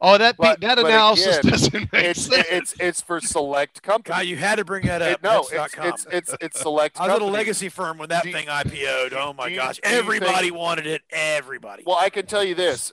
[0.00, 2.46] Oh, that but, that analysis again, doesn't make it's, sense.
[2.50, 4.16] It's it's for select companies.
[4.16, 5.10] God, you had to bring that up.
[5.10, 7.00] It, no, it's, it's, it's it's select.
[7.00, 9.12] I was at a legacy firm when that do thing IPO'd.
[9.12, 11.02] Oh my gosh, everybody think, wanted it.
[11.10, 11.82] Everybody.
[11.84, 12.92] Well, I can tell you this: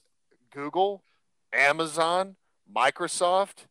[0.51, 1.03] Google,
[1.53, 2.37] Amazon,
[2.75, 3.67] Microsoft,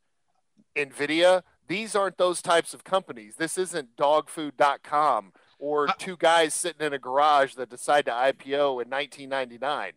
[0.77, 1.43] Nvidia.
[1.67, 3.35] These aren't those types of companies.
[3.37, 5.33] This isn't dogfood.com
[5.65, 9.93] or two guys sitting in a garage that decide to IPO in 1999.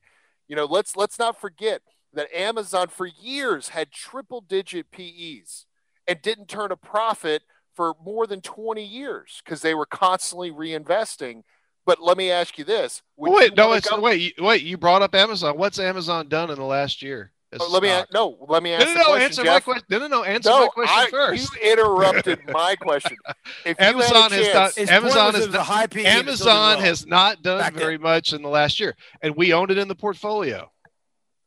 [0.48, 1.82] You know, let's let's not forget
[2.14, 5.66] that Amazon for years had triple digit PEs
[6.08, 7.44] and didn't turn a profit
[7.76, 11.44] for more than 20 years because they were constantly reinvesting.
[11.86, 14.62] But let me ask you this: Wait, no, go- wait, wait.
[14.64, 15.58] You brought up Amazon.
[15.58, 17.34] What's Amazon done in the last year?
[17.62, 18.38] Oh, let me ask, no.
[18.48, 18.86] Let me ask.
[18.86, 19.06] No, no, no.
[19.06, 19.54] Question, answer Jeff.
[19.54, 19.86] my question.
[19.90, 20.24] No, no, no.
[20.24, 21.56] Answer no, my question I, first.
[21.56, 23.18] You interrupted my question.
[23.66, 24.90] If Amazon has chance, done.
[24.90, 25.66] Amazon has done.
[25.66, 28.04] High Amazon has not done very then.
[28.04, 30.72] much in the last year, and we owned it in the portfolio.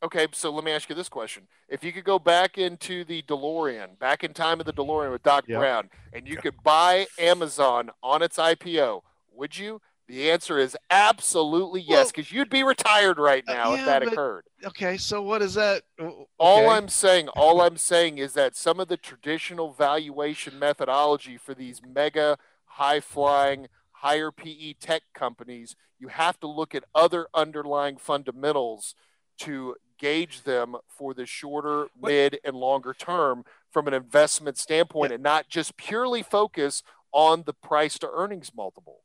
[0.02, 3.22] Okay, so let me ask you this question: If you could go back into the
[3.22, 5.58] DeLorean, back in time of the DeLorean with Doc yep.
[5.58, 9.02] Brown, and you could buy Amazon on its IPO,
[9.34, 9.80] would you?
[10.10, 13.78] The answer is absolutely yes, because well, you'd be retired right uh, now uh, yeah,
[13.78, 14.44] if that but, occurred.
[14.64, 15.84] Okay, so what is that?
[16.00, 16.26] Okay.
[16.36, 21.54] All I'm saying, all I'm saying is that some of the traditional valuation methodology for
[21.54, 27.96] these mega high flying, higher PE tech companies, you have to look at other underlying
[27.96, 28.96] fundamentals
[29.38, 32.10] to gauge them for the shorter, what?
[32.10, 35.14] mid, and longer term from an investment standpoint, yeah.
[35.14, 39.02] and not just purely focus on the price to earnings multiple.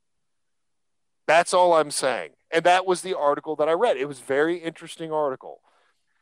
[1.28, 2.32] That's all I'm saying.
[2.52, 3.98] And that was the article that I read.
[3.98, 5.62] It was very interesting article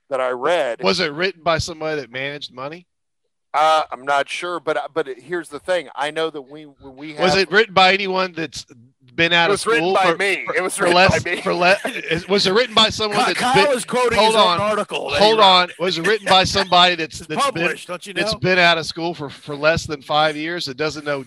[0.10, 0.82] that I read.
[0.82, 2.88] Was it written by somebody that managed money?
[3.54, 5.88] Uh, I'm not sure, but but here's the thing.
[5.96, 8.66] I know that we when we have, was it written by anyone that's
[9.14, 10.46] been out of school for, me.
[10.56, 12.28] It was for less for less.
[12.28, 15.14] Was it written by someone that's Kyle been, is quoting hold his on, article.
[15.14, 15.70] Hold on.
[15.80, 17.86] Was it written by somebody that's, that's published?
[17.86, 18.22] Been, don't you know?
[18.22, 20.66] That's been out of school for for less than five years.
[20.66, 21.24] That doesn't know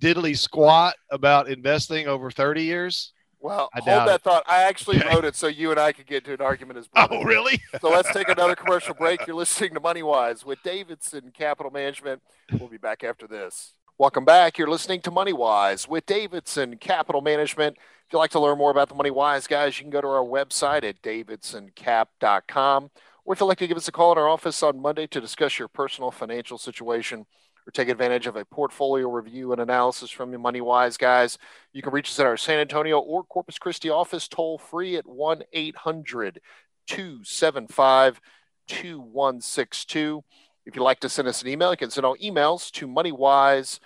[0.00, 3.12] diddly squat about investing over thirty years.
[3.40, 4.22] Well, I hold that it.
[4.22, 4.44] thought.
[4.46, 5.08] I actually okay.
[5.08, 7.20] wrote it so you and I could get into an argument as oh, well.
[7.20, 7.60] Oh, really?
[7.80, 9.26] so let's take another commercial break.
[9.26, 12.22] You're listening to Money Wise with Davidson Capital Management.
[12.58, 13.74] We'll be back after this.
[13.98, 14.58] Welcome back.
[14.58, 17.76] You're listening to Money Wise with Davidson Capital Management.
[17.78, 20.06] If you'd like to learn more about the Money Wise guys, you can go to
[20.06, 22.90] our website at davidsoncap.com.
[23.24, 25.20] Or if you'd like to give us a call in our office on Monday to
[25.20, 27.26] discuss your personal financial situation,
[27.66, 31.38] or take advantage of a portfolio review and analysis from the Money Wise guys,
[31.72, 35.06] you can reach us at our San Antonio or Corpus Christi office toll free at
[35.06, 36.40] 1 800
[36.86, 38.20] 275
[38.68, 40.24] 2162.
[40.64, 43.78] If you'd like to send us an email, you can send all emails to moneywise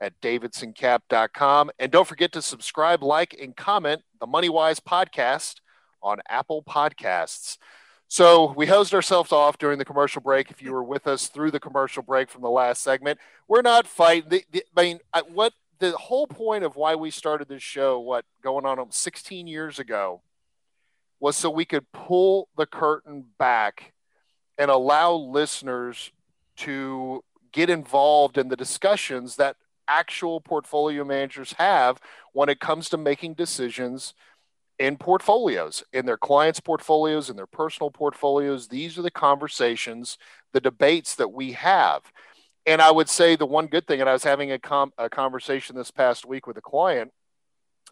[0.00, 1.70] at davidsoncap.com.
[1.78, 5.56] And don't forget to subscribe, like, and comment the Moneywise podcast
[6.02, 7.58] on Apple Podcasts.
[8.14, 10.48] So we hosed ourselves off during the commercial break.
[10.48, 13.88] If you were with us through the commercial break from the last segment, we're not
[13.88, 14.28] fighting.
[14.28, 15.00] The, the, I mean,
[15.32, 19.80] what the whole point of why we started this show, what going on 16 years
[19.80, 20.22] ago,
[21.18, 23.94] was so we could pull the curtain back
[24.58, 26.12] and allow listeners
[26.58, 29.56] to get involved in the discussions that
[29.88, 32.00] actual portfolio managers have
[32.32, 34.14] when it comes to making decisions
[34.84, 38.68] in portfolios, in their clients' portfolios, in their personal portfolios.
[38.68, 40.18] These are the conversations,
[40.52, 42.02] the debates that we have.
[42.66, 45.08] And I would say the one good thing, and I was having a, com- a
[45.08, 47.12] conversation this past week with a client.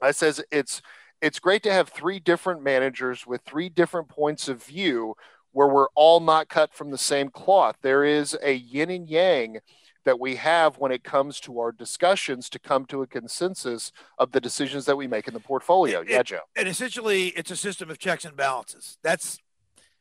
[0.02, 0.82] I says it's
[1.22, 5.14] it's great to have three different managers with three different points of view
[5.52, 7.76] where we're all not cut from the same cloth.
[7.80, 9.60] There is a yin and yang
[10.04, 14.32] that we have when it comes to our discussions to come to a consensus of
[14.32, 16.00] the decisions that we make in the portfolio.
[16.00, 16.40] It, yeah, Joe.
[16.56, 18.98] And essentially, it's a system of checks and balances.
[19.02, 19.38] That's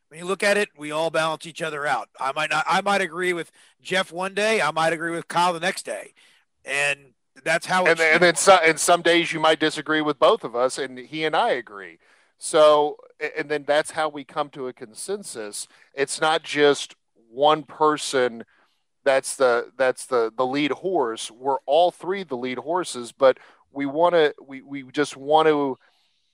[0.08, 2.10] when you look at it, we all balance each other out.
[2.20, 5.54] I might not, I might agree with Jeff one day, I might agree with Kyle
[5.54, 6.12] the next day,
[6.66, 6.98] and
[7.44, 7.86] that's how.
[7.86, 10.76] And then, and then so, and some days you might disagree with both of us,
[10.76, 11.98] and he and I agree.
[12.36, 12.96] So,
[13.38, 15.66] and then that's how we come to a consensus.
[15.94, 16.94] It's not just
[17.30, 18.44] one person
[19.04, 21.30] that's the that's the the lead horse.
[21.30, 23.38] We're all three the lead horses, but
[23.72, 25.78] we want to we we just want to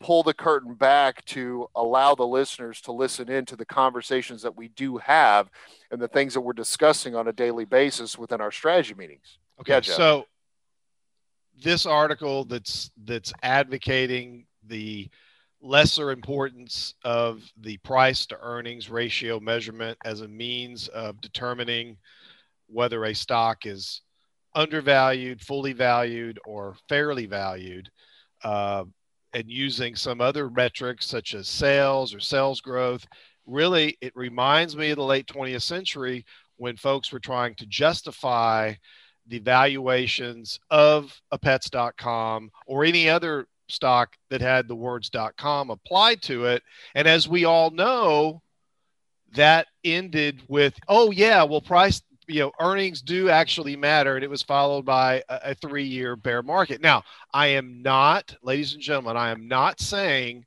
[0.01, 4.57] pull the curtain back to allow the listeners to listen in to the conversations that
[4.57, 5.51] we do have
[5.91, 9.39] and the things that we're discussing on a daily basis within our strategy meetings.
[9.61, 10.27] Okay, yeah, so
[11.61, 15.09] this article that's that's advocating the
[15.61, 21.97] lesser importance of the price to earnings ratio measurement as a means of determining
[22.69, 24.03] whether a stock is
[24.55, 27.91] undervalued, fully valued, or fairly valued,
[28.45, 28.85] uh,
[29.33, 33.07] and using some other metrics such as sales or sales growth,
[33.47, 36.25] really it reminds me of the late 20th century
[36.57, 38.73] when folks were trying to justify
[39.27, 46.23] the valuations of a pets.com or any other stock that had the words .com applied
[46.23, 46.63] to it.
[46.95, 48.43] And as we all know
[49.35, 54.31] that ended with oh yeah well price you know earnings do actually matter and it
[54.31, 56.81] was followed by a, a three year bear market.
[56.81, 57.03] Now
[57.33, 60.45] i am not ladies and gentlemen i am not saying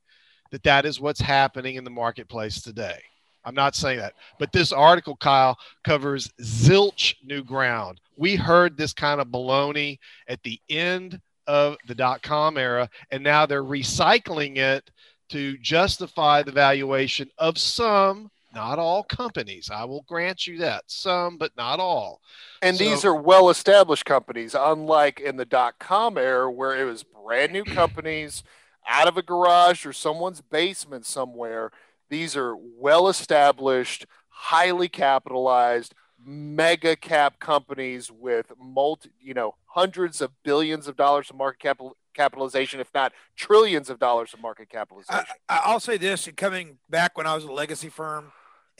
[0.52, 3.02] that that is what's happening in the marketplace today.
[3.44, 4.12] I'm not saying that.
[4.38, 8.00] But this article kyle covers zilch new ground.
[8.16, 13.24] We heard this kind of baloney at the end of the dot com era and
[13.24, 14.88] now they're recycling it
[15.30, 19.70] to justify the valuation of some not all companies.
[19.72, 20.84] I will grant you that.
[20.86, 22.20] Some, but not all.
[22.60, 26.84] And so, these are well established companies, unlike in the dot com era where it
[26.84, 28.42] was brand new companies
[28.86, 31.70] out of a garage or someone's basement somewhere.
[32.10, 35.94] These are well established, highly capitalized,
[36.24, 41.96] mega cap companies with multi, you know, hundreds of billions of dollars of market capital
[42.14, 45.24] capitalization, if not trillions of dollars of market capitalization.
[45.48, 48.32] I, will say this: and coming back when I was a legacy firm,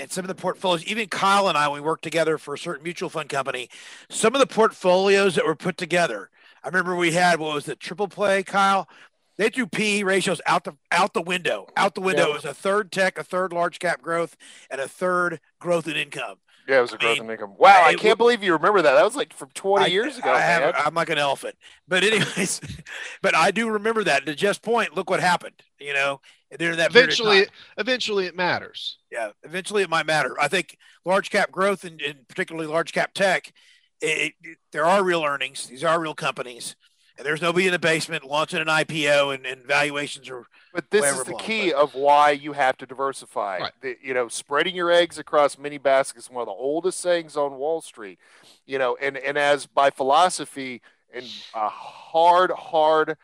[0.03, 2.59] and some of the portfolios, even Kyle and I, when we worked together for a
[2.59, 3.69] certain mutual fund company,
[4.11, 6.29] some of the portfolios that were put together.
[6.65, 8.89] I remember we had what was it, triple play, Kyle?
[9.37, 11.69] They threw PE ratios out the out the window.
[11.77, 12.25] Out the window.
[12.25, 12.31] Yeah.
[12.31, 14.37] It was a third tech, a third large cap growth,
[14.71, 16.39] and a third growth in income.
[16.69, 17.55] Yeah, it was a growth I mean, in income.
[17.57, 18.95] Wow, I can't believe you remember that.
[18.95, 20.33] That was like from 20 I, years ago.
[20.33, 21.57] I have, I'm like an elephant.
[21.89, 22.61] But anyways,
[23.23, 24.27] but I do remember that.
[24.27, 25.63] To just point, look what happened.
[25.81, 26.21] You know,
[26.59, 27.47] during that eventually,
[27.79, 28.99] eventually it matters.
[29.11, 30.37] Yeah, eventually it might matter.
[30.41, 33.53] I think large cap growth and, and particularly large cap tech,
[34.01, 35.67] it, it, there are real earnings.
[35.67, 36.77] These are real companies.
[37.19, 40.45] And there's nobody in the basement launching an IPO and, and valuations are.
[40.73, 43.59] But this is the key but, of why you have to diversify.
[43.59, 43.73] Right.
[43.83, 47.37] The, you know, spreading your eggs across many baskets is one of the oldest sayings
[47.37, 48.19] on Wall Street.
[48.67, 50.81] You know, and and as by philosophy
[51.13, 53.19] and a hard, hard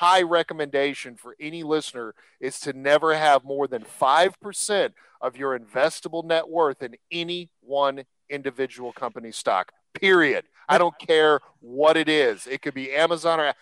[0.00, 6.24] high recommendation for any listener is to never have more than 5% of your investable
[6.24, 9.72] net worth in any one individual company stock.
[9.92, 10.46] Period.
[10.70, 12.46] I don't care what it is.
[12.46, 13.52] It could be Amazon or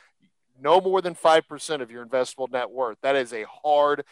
[0.63, 2.99] no more than 5% of your investable net worth.
[3.03, 4.05] That is a hard,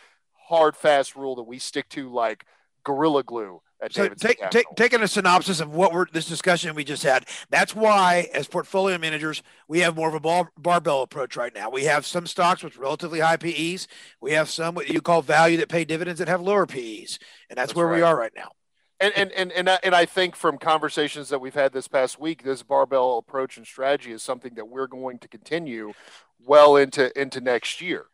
[0.49, 2.45] hard, fast rule that we stick to like
[2.83, 7.03] gorilla glue so take, take, taking a synopsis of what we're this discussion we just
[7.03, 7.27] had.
[7.51, 11.69] That's why, as portfolio managers, we have more of a bar, barbell approach right now.
[11.69, 13.87] We have some stocks with relatively high PEs.
[14.21, 17.19] We have some what you call value that pay dividends that have lower PEs,
[17.51, 17.97] and that's, that's where right.
[17.97, 18.51] we are right now.
[18.99, 22.19] And and and and I, and I think from conversations that we've had this past
[22.19, 25.93] week, this barbell approach and strategy is something that we're going to continue
[26.41, 28.07] well into into next year.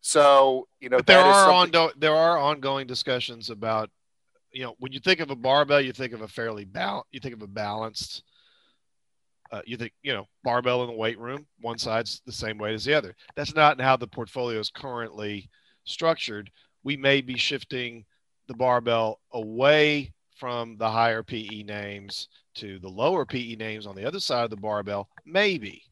[0.00, 3.90] So you know, there are on there are ongoing discussions about
[4.56, 7.20] you know, when you think of a barbell, you think of a fairly balanced, you
[7.20, 8.22] think of a balanced,
[9.52, 12.72] uh, you think, you know, barbell in the weight room, one side's the same weight
[12.72, 13.14] as the other.
[13.34, 15.50] That's not how the portfolio is currently
[15.84, 16.50] structured.
[16.84, 18.06] We may be shifting
[18.48, 24.06] the barbell away from the higher PE names to the lower PE names on the
[24.06, 25.82] other side of the barbell, maybe.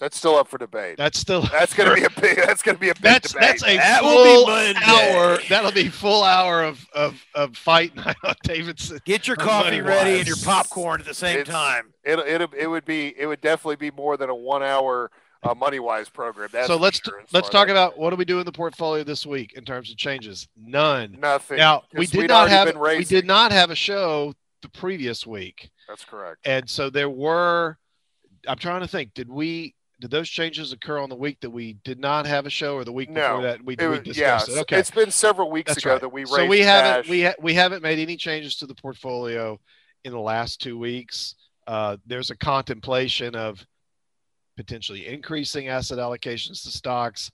[0.00, 0.96] That's still up for debate.
[0.96, 3.32] That's still that's going to be a big that's going to be a big that's,
[3.32, 3.60] debate.
[3.60, 5.38] That's a that full hour.
[5.50, 9.00] That'll be full hour of of of fight night on Davidson.
[9.04, 11.92] Get your coffee ready and your popcorn at the same it's, time.
[12.02, 15.10] It it it would be it would definitely be more than a one hour
[15.42, 16.48] uh, money wise program.
[16.50, 19.26] That's so let's sure, let's talk about what do we do in the portfolio this
[19.26, 20.48] week in terms of changes.
[20.56, 21.18] None.
[21.20, 21.58] Nothing.
[21.58, 24.32] Now we did not have we did not have a show
[24.62, 25.70] the previous week.
[25.86, 26.38] That's correct.
[26.46, 27.76] And so there were.
[28.48, 29.12] I'm trying to think.
[29.12, 32.50] Did we did those changes occur on the week that we did not have a
[32.50, 34.60] show, or the week no, before that we, it, we discussed yeah, it?
[34.62, 36.00] Okay, it's been several weeks That's ago right.
[36.00, 36.34] that we raised.
[36.34, 39.60] so we haven't we ha- we haven't made any changes to the portfolio
[40.04, 41.34] in the last two weeks.
[41.66, 43.64] Uh, there's a contemplation of
[44.56, 47.30] potentially increasing asset allocations to stocks.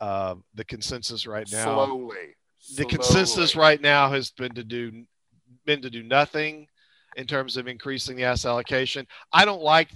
[0.00, 2.16] Uh, the consensus right now, slowly,
[2.70, 2.90] the slowly.
[2.90, 5.04] consensus right now has been to do
[5.66, 6.66] been to do nothing
[7.16, 9.06] in terms of increasing the asset allocation.
[9.32, 9.90] I don't like,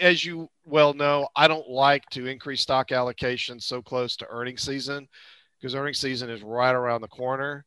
[0.00, 4.58] as you well know, I don't like to increase stock allocation so close to earning
[4.58, 5.08] season
[5.58, 7.64] because earning season is right around the corner,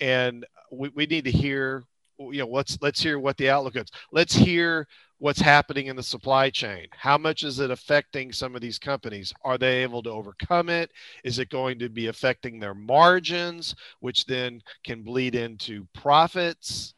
[0.00, 1.84] and we, we need to hear,
[2.18, 3.88] you know, let's let's hear what the outlook is.
[4.12, 4.86] Let's hear
[5.18, 6.86] what's happening in the supply chain.
[6.92, 9.32] How much is it affecting some of these companies?
[9.44, 10.90] Are they able to overcome it?
[11.24, 16.94] Is it going to be affecting their margins, which then can bleed into profits?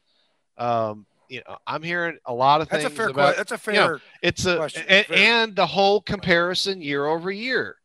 [0.57, 2.83] Um, you know, I'm hearing a lot of things.
[2.83, 3.09] That's a fair.
[3.09, 3.73] About, that's a fair.
[3.73, 7.77] You know, it's a and, and the whole comparison year over year.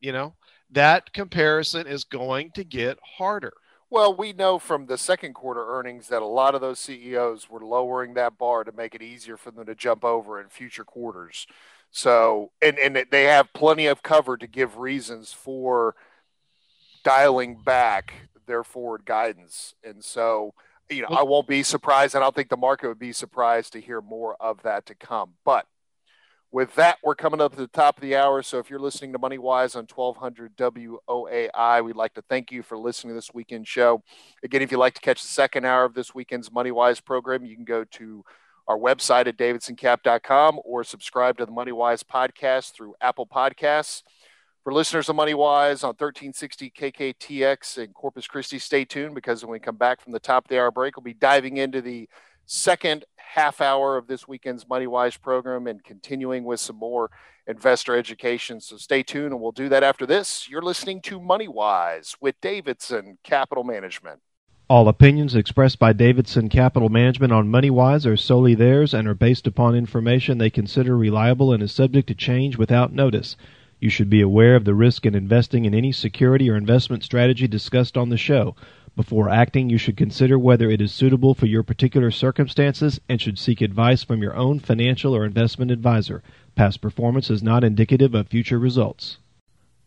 [0.00, 0.34] You know,
[0.70, 3.52] that comparison is going to get harder.
[3.88, 7.64] Well, we know from the second quarter earnings that a lot of those CEOs were
[7.64, 11.46] lowering that bar to make it easier for them to jump over in future quarters.
[11.90, 15.94] So, and and they have plenty of cover to give reasons for
[17.04, 18.12] dialing back
[18.46, 19.74] their forward guidance.
[19.84, 20.54] And so,
[20.90, 22.14] you know, I won't be surprised.
[22.14, 25.34] I don't think the market would be surprised to hear more of that to come.
[25.44, 25.66] But
[26.52, 28.42] with that, we're coming up to the top of the hour.
[28.42, 32.62] So if you're listening to Money Wise on 1200 WOAI, we'd like to thank you
[32.62, 34.02] for listening to this weekend show.
[34.42, 37.44] Again, if you'd like to catch the second hour of this weekend's Money Wise program,
[37.44, 38.24] you can go to
[38.68, 44.02] our website at davidsoncap.com or subscribe to the Money Wise podcast through Apple Podcasts.
[44.66, 49.52] For listeners of Money Wise on 1360 KKTX in Corpus Christi, stay tuned because when
[49.52, 52.08] we come back from the top of the hour break, we'll be diving into the
[52.46, 57.12] second half hour of this weekend's Money Wise program and continuing with some more
[57.46, 58.60] investor education.
[58.60, 60.48] So stay tuned and we'll do that after this.
[60.48, 64.18] You're listening to Money Wise with Davidson Capital Management.
[64.68, 69.46] All opinions expressed by Davidson Capital Management on MoneyWise are solely theirs and are based
[69.46, 73.36] upon information they consider reliable and is subject to change without notice.
[73.78, 77.46] You should be aware of the risk in investing in any security or investment strategy
[77.46, 78.56] discussed on the show.
[78.96, 83.38] Before acting, you should consider whether it is suitable for your particular circumstances and should
[83.38, 86.22] seek advice from your own financial or investment advisor.
[86.54, 89.18] Past performance is not indicative of future results.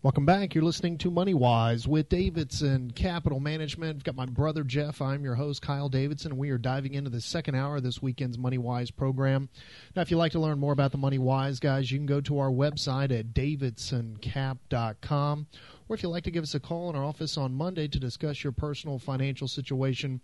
[0.01, 0.55] Welcome back.
[0.55, 3.97] You're listening to Money Wise with Davidson Capital Management.
[3.97, 5.01] I've got my brother Jeff.
[5.01, 6.31] I'm your host, Kyle Davidson.
[6.31, 9.49] And we are diving into the second hour of this weekend's Money Wise program.
[9.97, 12.21] Now, if you'd like to learn more about the Money Wise guys, you can go
[12.21, 15.47] to our website at davidsoncap.com.
[15.89, 17.99] Or if you'd like to give us a call in our office on Monday to
[17.99, 20.21] discuss your personal financial situation,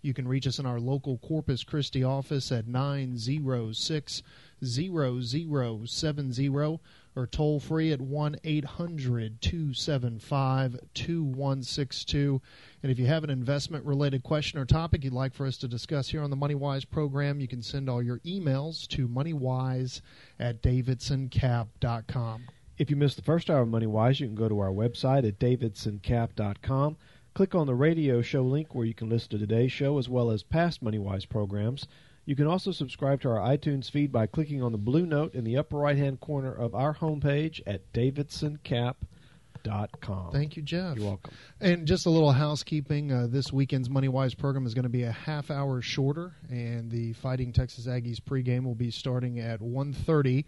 [0.00, 4.22] you can reach us in our local Corpus Christi office at 906
[4.64, 6.80] 0070
[7.18, 12.40] or toll free at 1 800 275 2162.
[12.82, 15.68] And if you have an investment related question or topic you'd like for us to
[15.68, 20.00] discuss here on the MoneyWise program, you can send all your emails to moneywise
[20.38, 22.42] at davidsoncap.com.
[22.78, 25.40] If you missed the first hour of MoneyWise, you can go to our website at
[25.40, 26.96] davidsoncap.com.
[27.34, 30.30] Click on the radio show link where you can listen to today's show as well
[30.30, 31.88] as past MoneyWise programs.
[32.28, 35.44] You can also subscribe to our iTunes feed by clicking on the blue note in
[35.44, 40.30] the upper right hand corner of our homepage at davidsoncap.com.
[40.30, 40.98] Thank you, Jeff.
[40.98, 41.32] You're welcome.
[41.58, 43.10] And just a little housekeeping.
[43.10, 46.90] Uh, this weekend's Money Wise program is going to be a half hour shorter, and
[46.90, 50.44] the Fighting Texas Aggies pregame will be starting at 1.30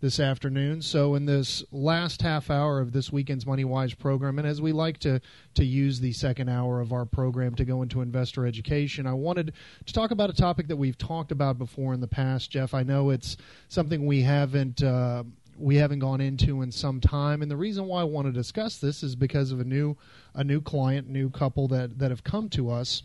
[0.00, 0.80] this afternoon.
[0.80, 4.72] So, in this last half hour of this weekend's Money Wise program, and as we
[4.72, 5.20] like to
[5.54, 9.52] to use the second hour of our program to go into investor education, I wanted
[9.84, 12.50] to talk about a topic that we've talked about before in the past.
[12.50, 13.36] Jeff, I know it's
[13.68, 14.82] something we haven't.
[14.82, 15.24] Uh,
[15.58, 18.78] we haven't gone into in some time, and the reason why I want to discuss
[18.78, 19.94] this is because of a new,
[20.34, 23.02] a new client, new couple that that have come to us,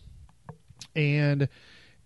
[0.96, 1.50] and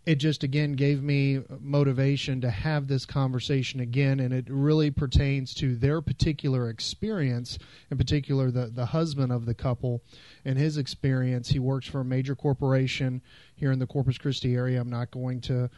[0.10, 5.54] it just again gave me motivation to have this conversation again and it really pertains
[5.54, 7.60] to their particular experience
[7.92, 10.02] in particular the the husband of the couple
[10.46, 11.50] and his experience.
[11.50, 13.22] He works for a major corporation
[13.54, 14.82] here in the Corpus Christi area.
[14.82, 15.70] I'm not going to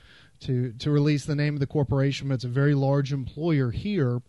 [0.41, 4.21] to to release the name of the corporation but it's a very large employer here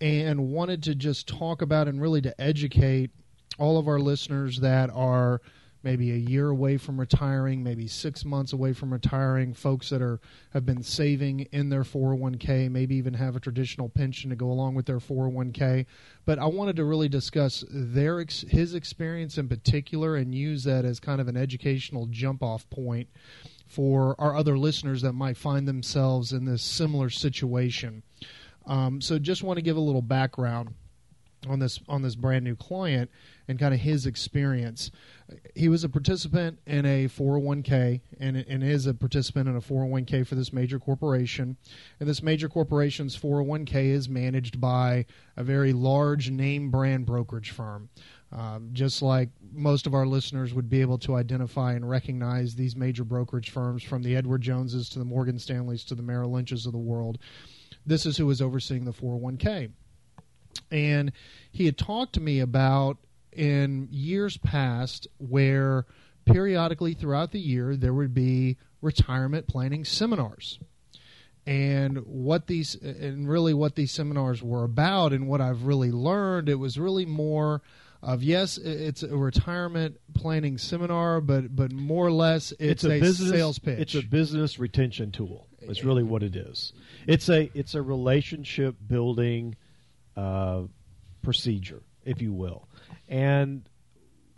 [0.00, 3.10] and wanted to just talk about and really to educate
[3.58, 5.40] all of our listeners that are
[5.82, 10.20] maybe a year away from retiring, maybe six months away from retiring, folks that are
[10.52, 14.74] have been saving in their 401k, maybe even have a traditional pension to go along
[14.74, 15.86] with their 401k.
[16.24, 21.00] But I wanted to really discuss their his experience in particular and use that as
[21.00, 23.08] kind of an educational jump off point
[23.66, 28.02] for our other listeners that might find themselves in this similar situation.
[28.66, 30.74] Um, so just want to give a little background
[31.48, 33.10] on this on this brand new client
[33.48, 34.90] and kind of his experience.
[35.54, 40.26] He was a participant in a 401k and, and is a participant in a 401k
[40.26, 41.56] for this major corporation.
[41.98, 47.88] And this major corporation's 401k is managed by a very large name brand brokerage firm.
[48.30, 52.74] Um, just like most of our listeners would be able to identify and recognize these
[52.74, 56.64] major brokerage firms from the Edward Joneses to the Morgan Stanleys to the Merrill Lynches
[56.64, 57.18] of the world.
[57.84, 59.72] This is who is overseeing the 401k.
[60.70, 61.12] And
[61.50, 62.98] he had talked to me about
[63.32, 65.86] in years past where
[66.24, 70.58] periodically throughout the year there would be retirement planning seminars.
[71.44, 76.48] And what these and really what these seminars were about and what I've really learned
[76.48, 77.62] it was really more
[78.00, 82.92] of yes it's a retirement planning seminar but but more or less it's, it's a,
[82.92, 86.72] a, business sales pitch it's a business retention tool it's really eh, what it is.
[87.06, 89.56] It's a it's a relationship building
[90.16, 90.62] uh,
[91.22, 92.68] procedure if you will
[93.08, 93.62] and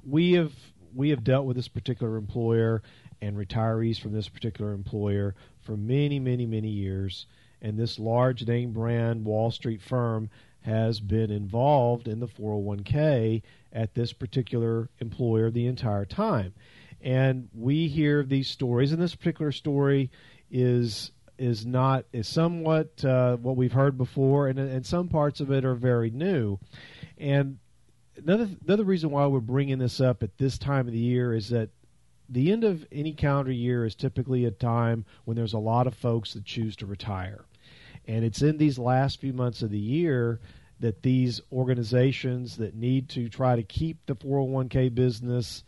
[0.04, 0.52] we have
[0.94, 2.82] we have dealt with this particular employer
[3.20, 7.26] and retirees from this particular employer for many, many, many years.
[7.60, 13.94] And this large name brand Wall Street firm has been involved in the 401k at
[13.94, 16.54] this particular employer the entire time.
[17.00, 20.10] And we hear these stories, and this particular story
[20.50, 25.50] is is not is somewhat uh, what we've heard before, and and some parts of
[25.50, 26.58] it are very new.
[27.18, 27.58] And
[28.16, 31.48] another another reason why we're bringing this up at this time of the year is
[31.50, 31.70] that
[32.28, 35.94] the end of any calendar year is typically a time when there's a lot of
[35.94, 37.44] folks that choose to retire.
[38.06, 40.40] And it's in these last few months of the year
[40.80, 45.64] that these organizations that need to try to keep the 401k business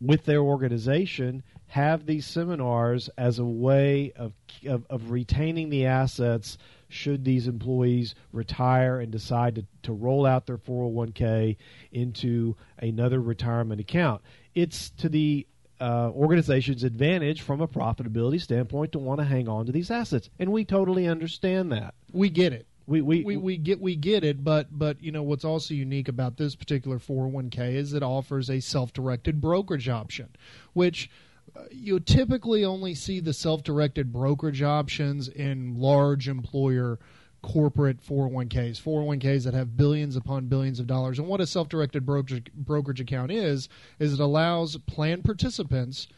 [0.00, 4.32] with their organization have these seminars as a way of,
[4.68, 10.46] of, of, retaining the assets should these employees retire and decide to, to roll out
[10.46, 11.56] their 401k
[11.90, 14.22] into another retirement account.
[14.54, 15.46] It's to the
[15.80, 20.30] uh, organization's advantage from a profitability standpoint to want to hang on to these assets,
[20.38, 21.94] and we totally understand that.
[22.12, 22.66] We get it.
[22.86, 26.08] We, we, we, we get we get it, but but you know what's also unique
[26.08, 30.28] about this particular 401k is it offers a self-directed brokerage option,
[30.72, 31.10] which
[31.56, 37.00] uh, you typically only see the self-directed brokerage options in large employer
[37.42, 41.18] corporate 401ks, 401ks that have billions upon billions of dollars.
[41.18, 43.68] And what a self-directed brokerage, brokerage account is,
[43.98, 46.08] is it allows plan participants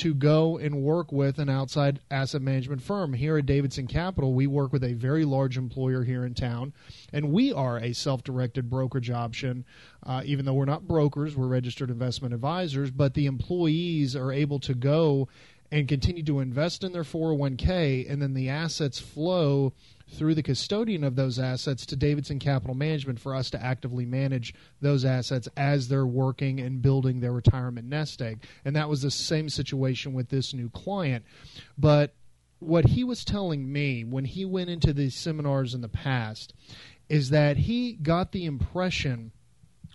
[0.00, 3.12] to go and work with an outside asset management firm.
[3.12, 6.72] Here at Davidson Capital, we work with a very large employer here in town,
[7.12, 9.66] and we are a self directed brokerage option.
[10.02, 14.58] Uh, even though we're not brokers, we're registered investment advisors, but the employees are able
[14.60, 15.28] to go
[15.70, 19.74] and continue to invest in their 401k, and then the assets flow
[20.12, 24.54] through the custodian of those assets to Davidson Capital Management for us to actively manage
[24.80, 28.44] those assets as they're working and building their retirement nest egg.
[28.64, 31.24] And that was the same situation with this new client.
[31.78, 32.14] But
[32.58, 36.54] what he was telling me when he went into these seminars in the past
[37.08, 39.32] is that he got the impression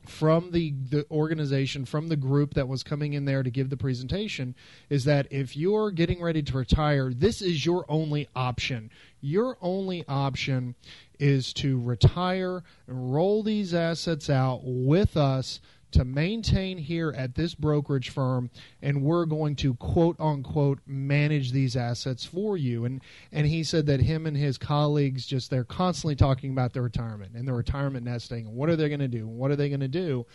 [0.09, 3.77] from the, the organization, from the group that was coming in there to give the
[3.77, 4.55] presentation,
[4.89, 8.91] is that if you're getting ready to retire, this is your only option.
[9.21, 10.75] Your only option
[11.19, 15.59] is to retire and roll these assets out with us
[15.95, 18.49] to maintain here at this brokerage firm
[18.81, 23.85] and we're going to quote unquote manage these assets for you and and he said
[23.85, 28.05] that him and his colleagues just they're constantly talking about their retirement and their retirement
[28.05, 30.25] nesting and what are they going to do what are they going to do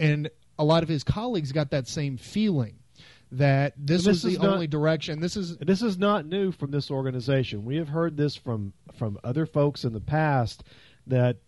[0.00, 2.78] and a lot of his colleagues got that same feeling
[3.32, 5.20] that this, this was the not, only direction.
[5.20, 7.64] This is this is not new from this organization.
[7.64, 10.62] We have heard this from from other folks in the past
[11.08, 11.38] that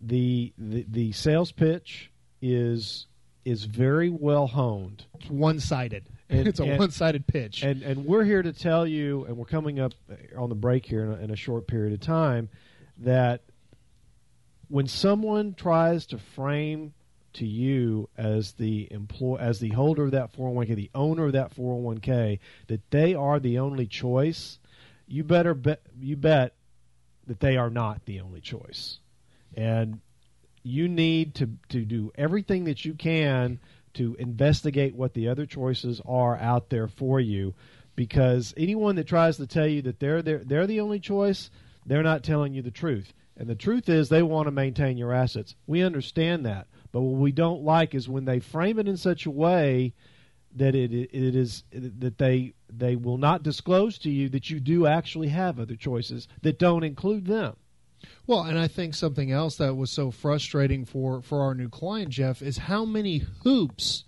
[0.00, 2.10] the the, the sales pitch
[2.44, 3.06] is
[3.44, 5.04] is very well honed.
[5.18, 6.04] It's one sided.
[6.30, 7.62] It's a one sided pitch.
[7.62, 9.92] And and we're here to tell you, and we're coming up
[10.36, 12.48] on the break here in a, in a short period of time,
[12.98, 13.42] that
[14.68, 16.92] when someone tries to frame
[17.34, 21.54] to you as the employ as the holder of that 401k, the owner of that
[21.54, 24.58] 401k, that they are the only choice,
[25.06, 26.54] you better bet you bet
[27.26, 28.98] that they are not the only choice.
[29.54, 30.00] And
[30.64, 33.60] you need to to do everything that you can
[33.92, 37.54] to investigate what the other choices are out there for you.
[37.94, 41.50] Because anyone that tries to tell you that they're they're, they're the only choice
[41.86, 43.12] they're not telling you the truth.
[43.36, 45.54] And the truth is they want to maintain your assets.
[45.66, 46.66] We understand that.
[46.92, 49.92] But what we don't like is when they frame it in such a way
[50.56, 54.86] that it it is that they they will not disclose to you that you do
[54.86, 57.56] actually have other choices that don't include them
[58.26, 62.10] well, and I think something else that was so frustrating for, for our new client,
[62.10, 64.04] Jeff, is how many hoops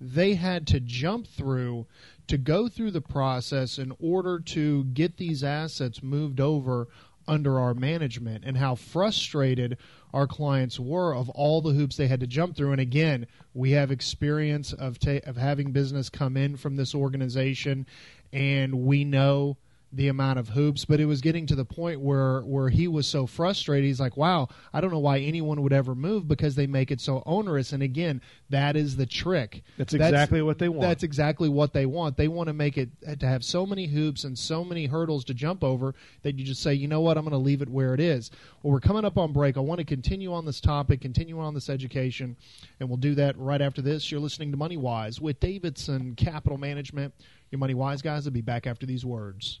[0.00, 1.86] they had to jump through
[2.26, 6.88] to go through the process in order to get these assets moved over
[7.26, 9.78] under our management and how frustrated
[10.12, 12.72] our clients were of all the hoops they had to jump through.
[12.72, 17.86] And again we have experience of ta- of having business come in from this organization
[18.32, 19.56] and we know
[19.94, 23.06] the amount of hoops, but it was getting to the point where where he was
[23.06, 23.86] so frustrated.
[23.86, 27.00] He's like, "Wow, I don't know why anyone would ever move because they make it
[27.00, 28.20] so onerous." And again,
[28.50, 29.62] that is the trick.
[29.78, 30.82] That's exactly that's, what they want.
[30.82, 32.16] That's exactly what they want.
[32.16, 32.90] They want to make it
[33.20, 36.62] to have so many hoops and so many hurdles to jump over that you just
[36.62, 37.16] say, "You know what?
[37.16, 38.30] I'm going to leave it where it is."
[38.62, 39.56] Well, we're coming up on break.
[39.56, 42.36] I want to continue on this topic, continue on this education,
[42.80, 44.10] and we'll do that right after this.
[44.10, 47.14] You're listening to Money Wise with Davidson Capital Management.
[47.50, 49.60] Your Money Wise guys will be back after these words.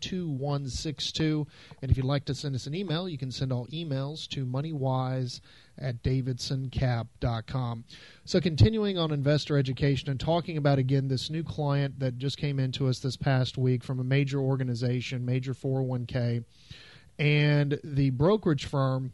[0.00, 1.46] 2162.
[1.82, 4.44] And if you'd like to send us an email, you can send all emails to
[4.44, 5.40] moneywise
[5.78, 7.84] at davidsoncap.com.
[8.24, 12.58] So, continuing on investor education and talking about again this new client that just came
[12.58, 16.44] into us this past week from a major organization, major 401k,
[17.18, 19.12] and the brokerage firm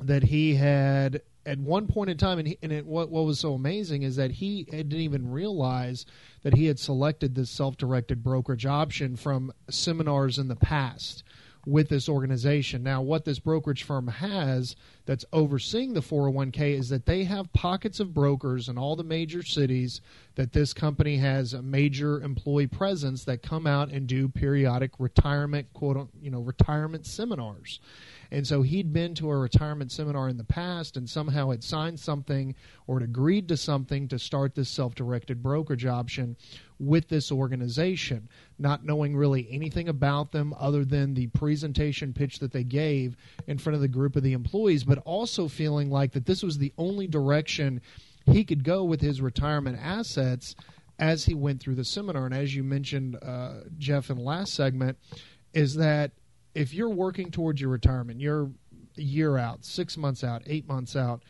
[0.00, 3.40] that he had at one point in time, and, he, and it, what, what was
[3.40, 6.06] so amazing is that he didn't even realize
[6.42, 11.24] that he had selected this self directed brokerage option from seminars in the past
[11.66, 12.82] with this organization.
[12.82, 14.74] Now, what this brokerage firm has
[15.06, 19.42] that's overseeing the 401k is that they have pockets of brokers in all the major
[19.42, 20.00] cities
[20.34, 25.72] that this company has a major employee presence that come out and do periodic retirement
[25.72, 27.80] quote you know retirement seminars.
[28.32, 32.00] And so he'd been to a retirement seminar in the past and somehow had signed
[32.00, 32.54] something
[32.86, 36.36] or had agreed to something to start this self directed brokerage option
[36.78, 42.52] with this organization, not knowing really anything about them other than the presentation pitch that
[42.52, 43.16] they gave
[43.48, 46.56] in front of the group of the employees, but also feeling like that this was
[46.56, 47.82] the only direction
[48.24, 50.56] he could go with his retirement assets
[50.98, 52.24] as he went through the seminar.
[52.24, 54.96] And as you mentioned, uh, Jeff, in the last segment,
[55.52, 56.12] is that
[56.54, 58.50] if you're working towards your retirement, you're
[58.96, 61.22] a year out, six months out, eight months out,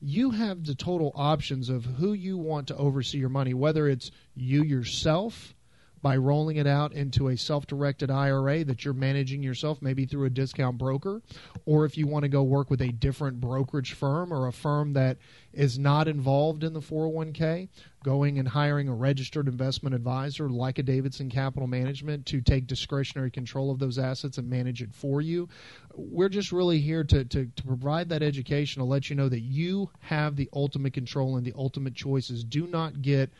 [0.00, 4.10] you have the total options of who you want to oversee your money, whether it's
[4.34, 5.54] you yourself
[6.02, 10.26] by rolling it out into a self directed IRA that you're managing yourself, maybe through
[10.26, 11.22] a discount broker,
[11.66, 14.92] or if you want to go work with a different brokerage firm or a firm
[14.94, 15.18] that
[15.52, 17.68] is not involved in the 401k,
[18.04, 23.30] going and hiring a registered investment advisor like a Davidson Capital Management to take discretionary
[23.30, 25.48] control of those assets and manage it for you.
[25.94, 29.40] We're just really here to, to, to provide that education to let you know that
[29.40, 32.44] you have the ultimate control and the ultimate choices.
[32.44, 33.30] Do not get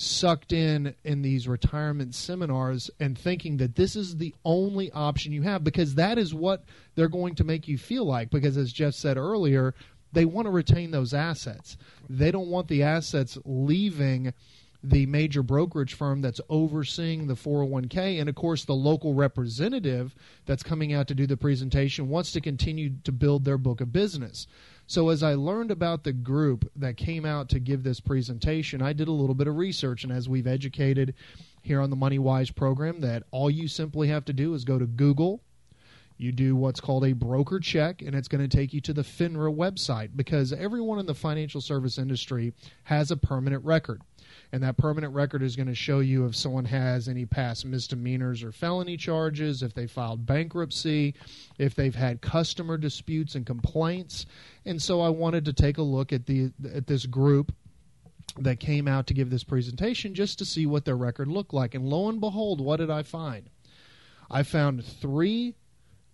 [0.00, 5.42] sucked in in these retirement seminars and thinking that this is the only option you
[5.42, 8.94] have because that is what they're going to make you feel like because as Jeff
[8.94, 9.74] said earlier
[10.12, 11.76] they want to retain those assets.
[12.08, 14.32] They don't want the assets leaving
[14.82, 20.14] the major brokerage firm that's overseeing the 401k and of course the local representative
[20.46, 23.92] that's coming out to do the presentation wants to continue to build their book of
[23.92, 24.46] business
[24.90, 28.92] so, as I learned about the group that came out to give this presentation, I
[28.92, 30.02] did a little bit of research.
[30.02, 31.14] And as we've educated
[31.62, 34.80] here on the Money Wise program, that all you simply have to do is go
[34.80, 35.42] to Google.
[36.16, 39.02] You do what's called a broker check, and it's going to take you to the
[39.02, 44.02] FINRA website because everyone in the financial service industry has a permanent record
[44.52, 48.42] and that permanent record is going to show you if someone has any past misdemeanors
[48.42, 51.14] or felony charges, if they filed bankruptcy,
[51.58, 54.26] if they've had customer disputes and complaints.
[54.64, 57.52] And so I wanted to take a look at the at this group
[58.38, 61.74] that came out to give this presentation just to see what their record looked like.
[61.74, 63.50] And lo and behold, what did I find?
[64.30, 65.54] I found three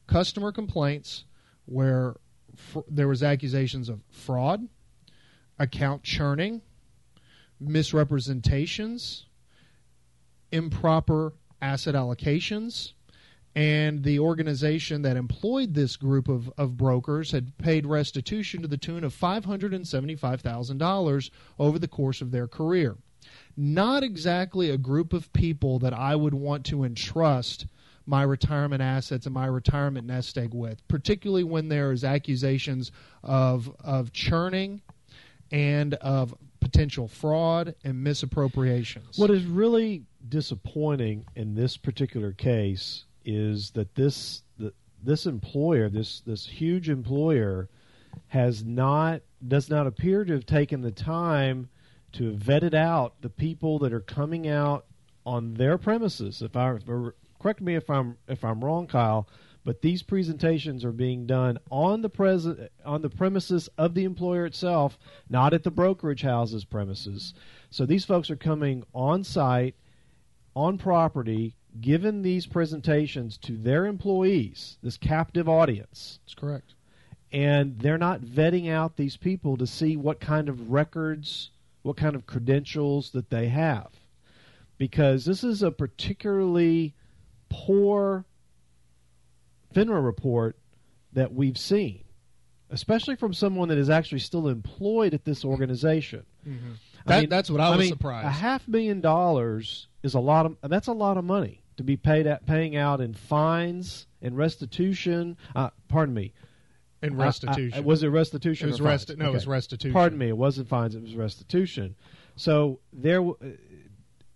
[0.07, 1.25] customer complaints
[1.67, 2.17] where
[2.55, 4.69] fr- there was accusations of fraud,
[5.59, 6.63] account churning,
[7.61, 9.27] misrepresentations,
[10.53, 12.93] improper asset allocations,
[13.55, 18.77] and the organization that employed this group of, of brokers had paid restitution to the
[18.77, 22.97] tune of $575,000 over the course of their career.
[23.57, 27.67] Not exactly a group of people that I would want to entrust
[28.05, 32.93] my retirement assets and my retirement nest egg with, particularly when there is accusations
[33.23, 34.83] of, of churning
[35.51, 39.19] and of potential fraud and misappropriations.
[39.19, 46.21] What is really disappointing in this particular case is that this the, this employer, this
[46.21, 47.69] this huge employer,
[48.29, 51.69] has not does not appear to have taken the time
[52.13, 54.87] to have vetted out the people that are coming out
[55.25, 56.41] on their premises.
[56.41, 56.77] If I
[57.41, 59.29] correct me if I'm if I'm wrong, Kyle,
[59.67, 62.47] but these presentations are being done on the pres-
[62.85, 64.97] on the premises of the employer itself,
[65.29, 67.35] not at the brokerage house's premises.
[67.69, 69.75] So these folks are coming on site,
[70.55, 76.21] on property, giving these presentations to their employees, this captive audience.
[76.23, 76.75] That's correct.
[77.33, 81.51] And they're not vetting out these people to see what kind of records,
[81.83, 83.91] what kind of credentials that they have.
[84.79, 86.95] Because this is a particularly
[87.49, 88.25] poor
[89.77, 90.59] FINRA report
[91.13, 92.03] that we've seen.
[92.71, 96.25] especially from someone that is actually still employed at this organization.
[96.47, 96.73] Mm-hmm.
[97.07, 98.27] That, mean, that's what I, I was mean, surprised.
[98.27, 101.97] A half million dollars is a lot of that's a lot of money to be
[101.97, 105.37] paid at paying out in fines and restitution.
[105.55, 106.33] Uh, pardon me.
[107.03, 107.75] And restitution.
[107.75, 108.69] I, I, was it restitution?
[108.69, 109.31] It was resti- No, okay.
[109.31, 109.93] it was restitution.
[109.93, 110.29] Pardon me.
[110.29, 110.97] It wasn't fines.
[110.97, 111.95] It was restitution.
[112.35, 113.23] So there,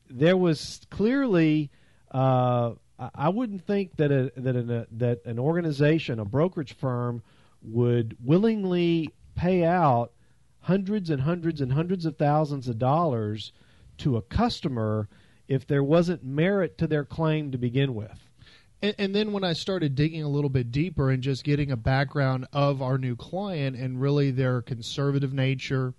[0.09, 1.71] there was clearly.
[2.13, 2.75] Uh,
[3.15, 7.23] I wouldn't think that a, that an, a, that an organization, a brokerage firm,
[7.63, 10.13] would willingly pay out
[10.61, 13.53] hundreds and hundreds and hundreds of thousands of dollars
[13.99, 15.09] to a customer
[15.49, 18.29] if there wasn't merit to their claim to begin with.
[18.83, 21.77] And, and, then when I started digging a little bit deeper and just getting a
[21.77, 25.93] background of our new client and really their conservative nature,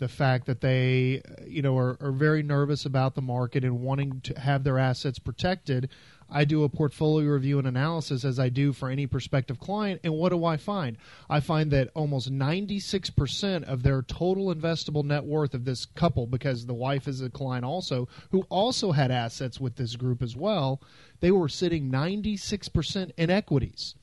[0.00, 3.80] the fact that they, uh, you know, are, are very nervous about the market and
[3.80, 5.90] wanting to have their assets protected,
[6.30, 10.00] I do a portfolio review and analysis as I do for any prospective client.
[10.04, 10.96] And what do I find?
[11.28, 16.66] I find that almost 96% of their total investable net worth of this couple, because
[16.66, 20.80] the wife is a client also, who also had assets with this group as well,
[21.20, 23.94] they were sitting 96% in equities.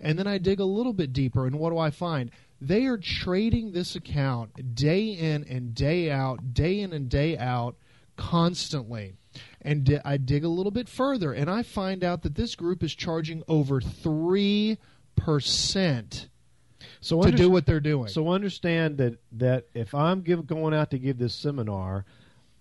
[0.00, 2.30] And then I dig a little bit deeper, and what do I find?
[2.60, 7.76] They are trading this account day in and day out, day in and day out,
[8.16, 9.14] constantly.
[9.62, 12.82] And di- I dig a little bit further, and I find out that this group
[12.82, 14.78] is charging over 3%
[17.00, 18.08] so to do what they're doing.
[18.08, 22.04] So understand that, that if I'm give, going out to give this seminar,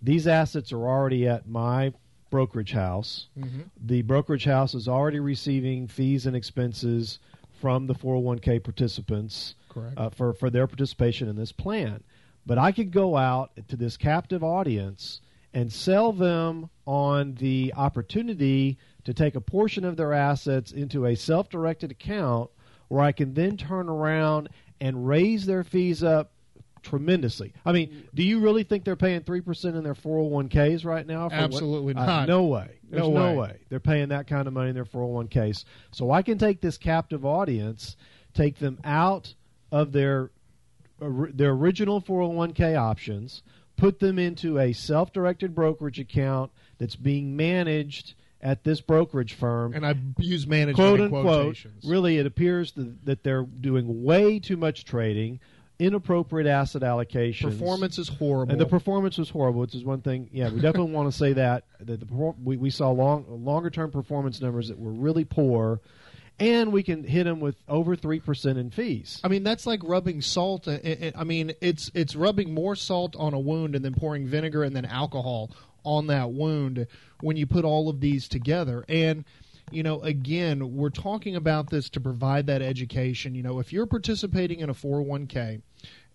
[0.01, 1.93] these assets are already at my
[2.29, 3.27] brokerage house.
[3.37, 3.61] Mm-hmm.
[3.85, 7.19] The brokerage house is already receiving fees and expenses
[7.61, 9.55] from the 401k participants
[9.97, 12.03] uh, for, for their participation in this plan.
[12.45, 15.21] But I could go out to this captive audience
[15.57, 21.15] and sell them on the opportunity to take a portion of their assets into a
[21.15, 22.51] self directed account
[22.89, 24.49] where I can then turn around
[24.79, 26.31] and raise their fees up
[26.83, 27.53] tremendously.
[27.65, 31.27] I mean, do you really think they're paying 3% in their 401ks right now?
[31.31, 32.05] Absolutely what?
[32.05, 32.09] not.
[32.09, 32.77] Uh, no way.
[32.91, 33.37] There's no, no way.
[33.37, 33.59] way.
[33.69, 35.65] They're paying that kind of money in their 401ks.
[35.89, 37.97] So I can take this captive audience,
[38.35, 39.33] take them out
[39.71, 40.29] of their
[40.99, 43.43] their original 401k options,
[43.77, 49.73] put them into a self-directed brokerage account that's being managed at this brokerage firm.
[49.73, 51.57] And I use managed quote unquote.
[51.83, 52.73] Really, it appears
[53.03, 55.39] that they're doing way too much trading,
[55.79, 57.49] inappropriate asset allocation.
[57.49, 60.29] Performance is horrible, and the performance was horrible, which is one thing.
[60.31, 63.91] Yeah, we definitely want to say that that the we we saw long longer term
[63.91, 65.81] performance numbers that were really poor.
[66.39, 69.19] And we can hit them with over three percent in fees.
[69.23, 70.67] I mean, that's like rubbing salt.
[70.67, 73.95] Uh, uh, uh, I mean, it's it's rubbing more salt on a wound and then
[73.95, 75.51] pouring vinegar and then alcohol
[75.83, 76.85] on that wound
[77.21, 78.85] when you put all of these together.
[78.87, 79.25] And
[79.71, 83.35] you know, again, we're talking about this to provide that education.
[83.35, 85.61] You know, if you're participating in a 401k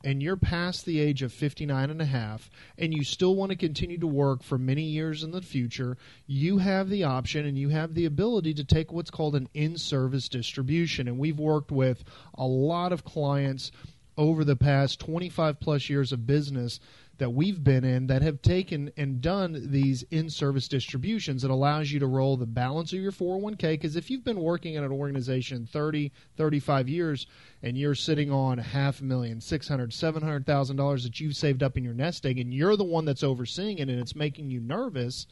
[0.04, 3.56] and you're past the age of 59 and a half and you still want to
[3.56, 5.96] continue to work for many years in the future,
[6.26, 10.28] you have the option and you have the ability to take what's called an in-service
[10.28, 11.08] distribution.
[11.08, 13.70] And we've worked with a lot of clients
[14.16, 16.80] over the past 25 plus years of business
[17.22, 21.44] that we've been in that have taken and done these in-service distributions.
[21.44, 24.76] It allows you to roll the balance of your 401k because if you've been working
[24.76, 27.28] at an organization 30, 35 years
[27.62, 31.36] and you're sitting on half a million, six hundred, seven hundred thousand dollars that you've
[31.36, 34.16] saved up in your nest egg, and you're the one that's overseeing it, and it's
[34.16, 35.28] making you nervous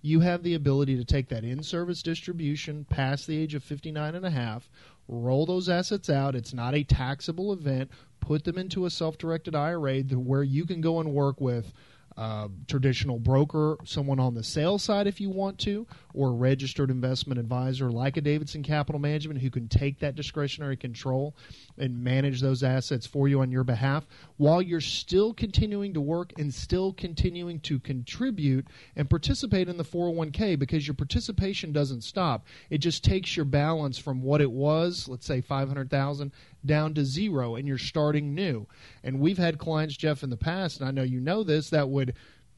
[0.00, 4.24] you have the ability to take that in-service distribution past the age of 59 and
[4.24, 4.68] a half
[5.08, 6.36] roll those assets out.
[6.36, 7.90] It's not a taxable event.
[8.20, 11.72] Put them into a self-directed IRA where you can go and work with
[12.16, 16.90] uh, traditional broker, someone on the sales side if you want to, or a registered
[16.90, 21.36] investment advisor like a Davidson Capital Management who can take that discretionary control
[21.76, 24.06] and manage those assets for you on your behalf
[24.36, 29.84] while you're still continuing to work and still continuing to contribute and participate in the
[29.84, 32.46] 401k because your participation doesn't stop.
[32.70, 36.32] It just takes your balance from what it was, let's say 500,000
[36.66, 38.66] down to zero and you're starting new.
[39.04, 41.88] And we've had clients, Jeff, in the past, and I know you know this, that
[41.88, 42.14] would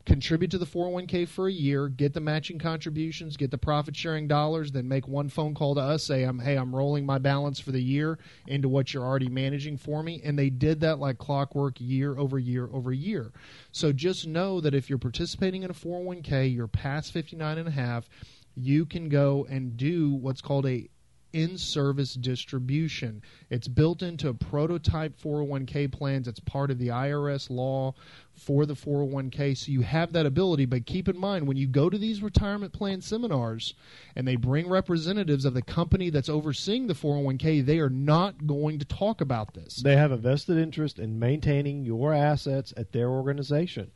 [0.06, 4.26] contribute to the 401k for a year, get the matching contributions, get the profit sharing
[4.26, 7.60] dollars, then make one phone call to us, say, I'm, hey, I'm rolling my balance
[7.60, 10.20] for the year into what you're already managing for me.
[10.24, 13.32] And they did that like clockwork year over year over year.
[13.72, 17.72] So just know that if you're participating in a 401k, you're past 59 and a
[17.72, 18.08] half,
[18.56, 20.88] you can go and do what's called a
[21.32, 23.22] in service distribution.
[23.50, 26.28] It's built into prototype 401k plans.
[26.28, 27.94] It's part of the IRS law
[28.34, 29.56] for the 401k.
[29.56, 30.64] So you have that ability.
[30.64, 33.74] But keep in mind, when you go to these retirement plan seminars
[34.16, 38.78] and they bring representatives of the company that's overseeing the 401k, they are not going
[38.78, 39.76] to talk about this.
[39.76, 43.90] They have a vested interest in maintaining your assets at their organization.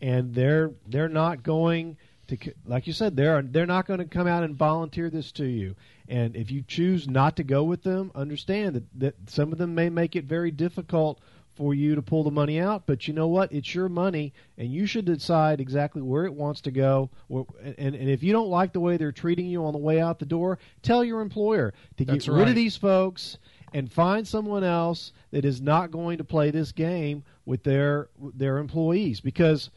[0.00, 1.96] And they're they're not going
[2.28, 5.46] to like you said they're they're not going to come out and volunteer this to
[5.46, 5.74] you.
[6.08, 9.74] And if you choose not to go with them understand that, that some of them
[9.74, 11.20] may make it very difficult
[11.54, 13.52] for you to pull the money out but you know what?
[13.52, 17.10] It's your money and you should decide exactly where it wants to go.
[17.30, 20.18] And, and if you don't like the way they're treating you on the way out
[20.18, 22.38] the door tell your employer to That's get right.
[22.40, 23.38] rid of these folks
[23.72, 28.58] and find someone else that is not going to play this game with their their
[28.58, 29.20] employees.
[29.20, 29.70] Because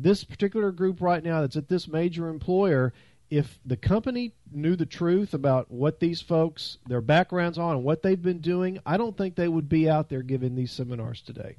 [0.00, 2.92] this particular group right now that's at this major employer,
[3.30, 8.02] if the company knew the truth about what these folks, their backgrounds on, and what
[8.02, 11.56] they've been doing, I don't think they would be out there giving these seminars today.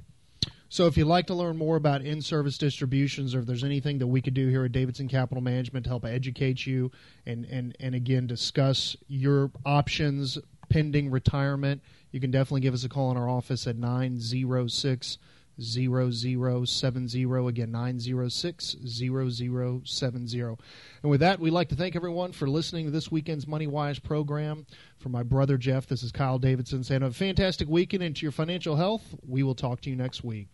[0.68, 3.98] So, if you'd like to learn more about in service distributions, or if there's anything
[3.98, 6.92] that we could do here at Davidson Capital Management to help educate you
[7.26, 10.38] and, and, and again discuss your options
[10.68, 11.82] pending retirement,
[12.12, 15.18] you can definitely give us a call in our office at 906
[15.60, 17.22] 0070.
[17.48, 20.40] Again, 906 0070.
[20.40, 20.56] And
[21.02, 24.66] with that, we'd like to thank everyone for listening to this weekend's Money Wise program.
[24.98, 28.32] For my brother Jeff, this is Kyle Davidson saying, have a fantastic weekend into your
[28.32, 29.14] financial health.
[29.26, 30.48] We will talk to you next week.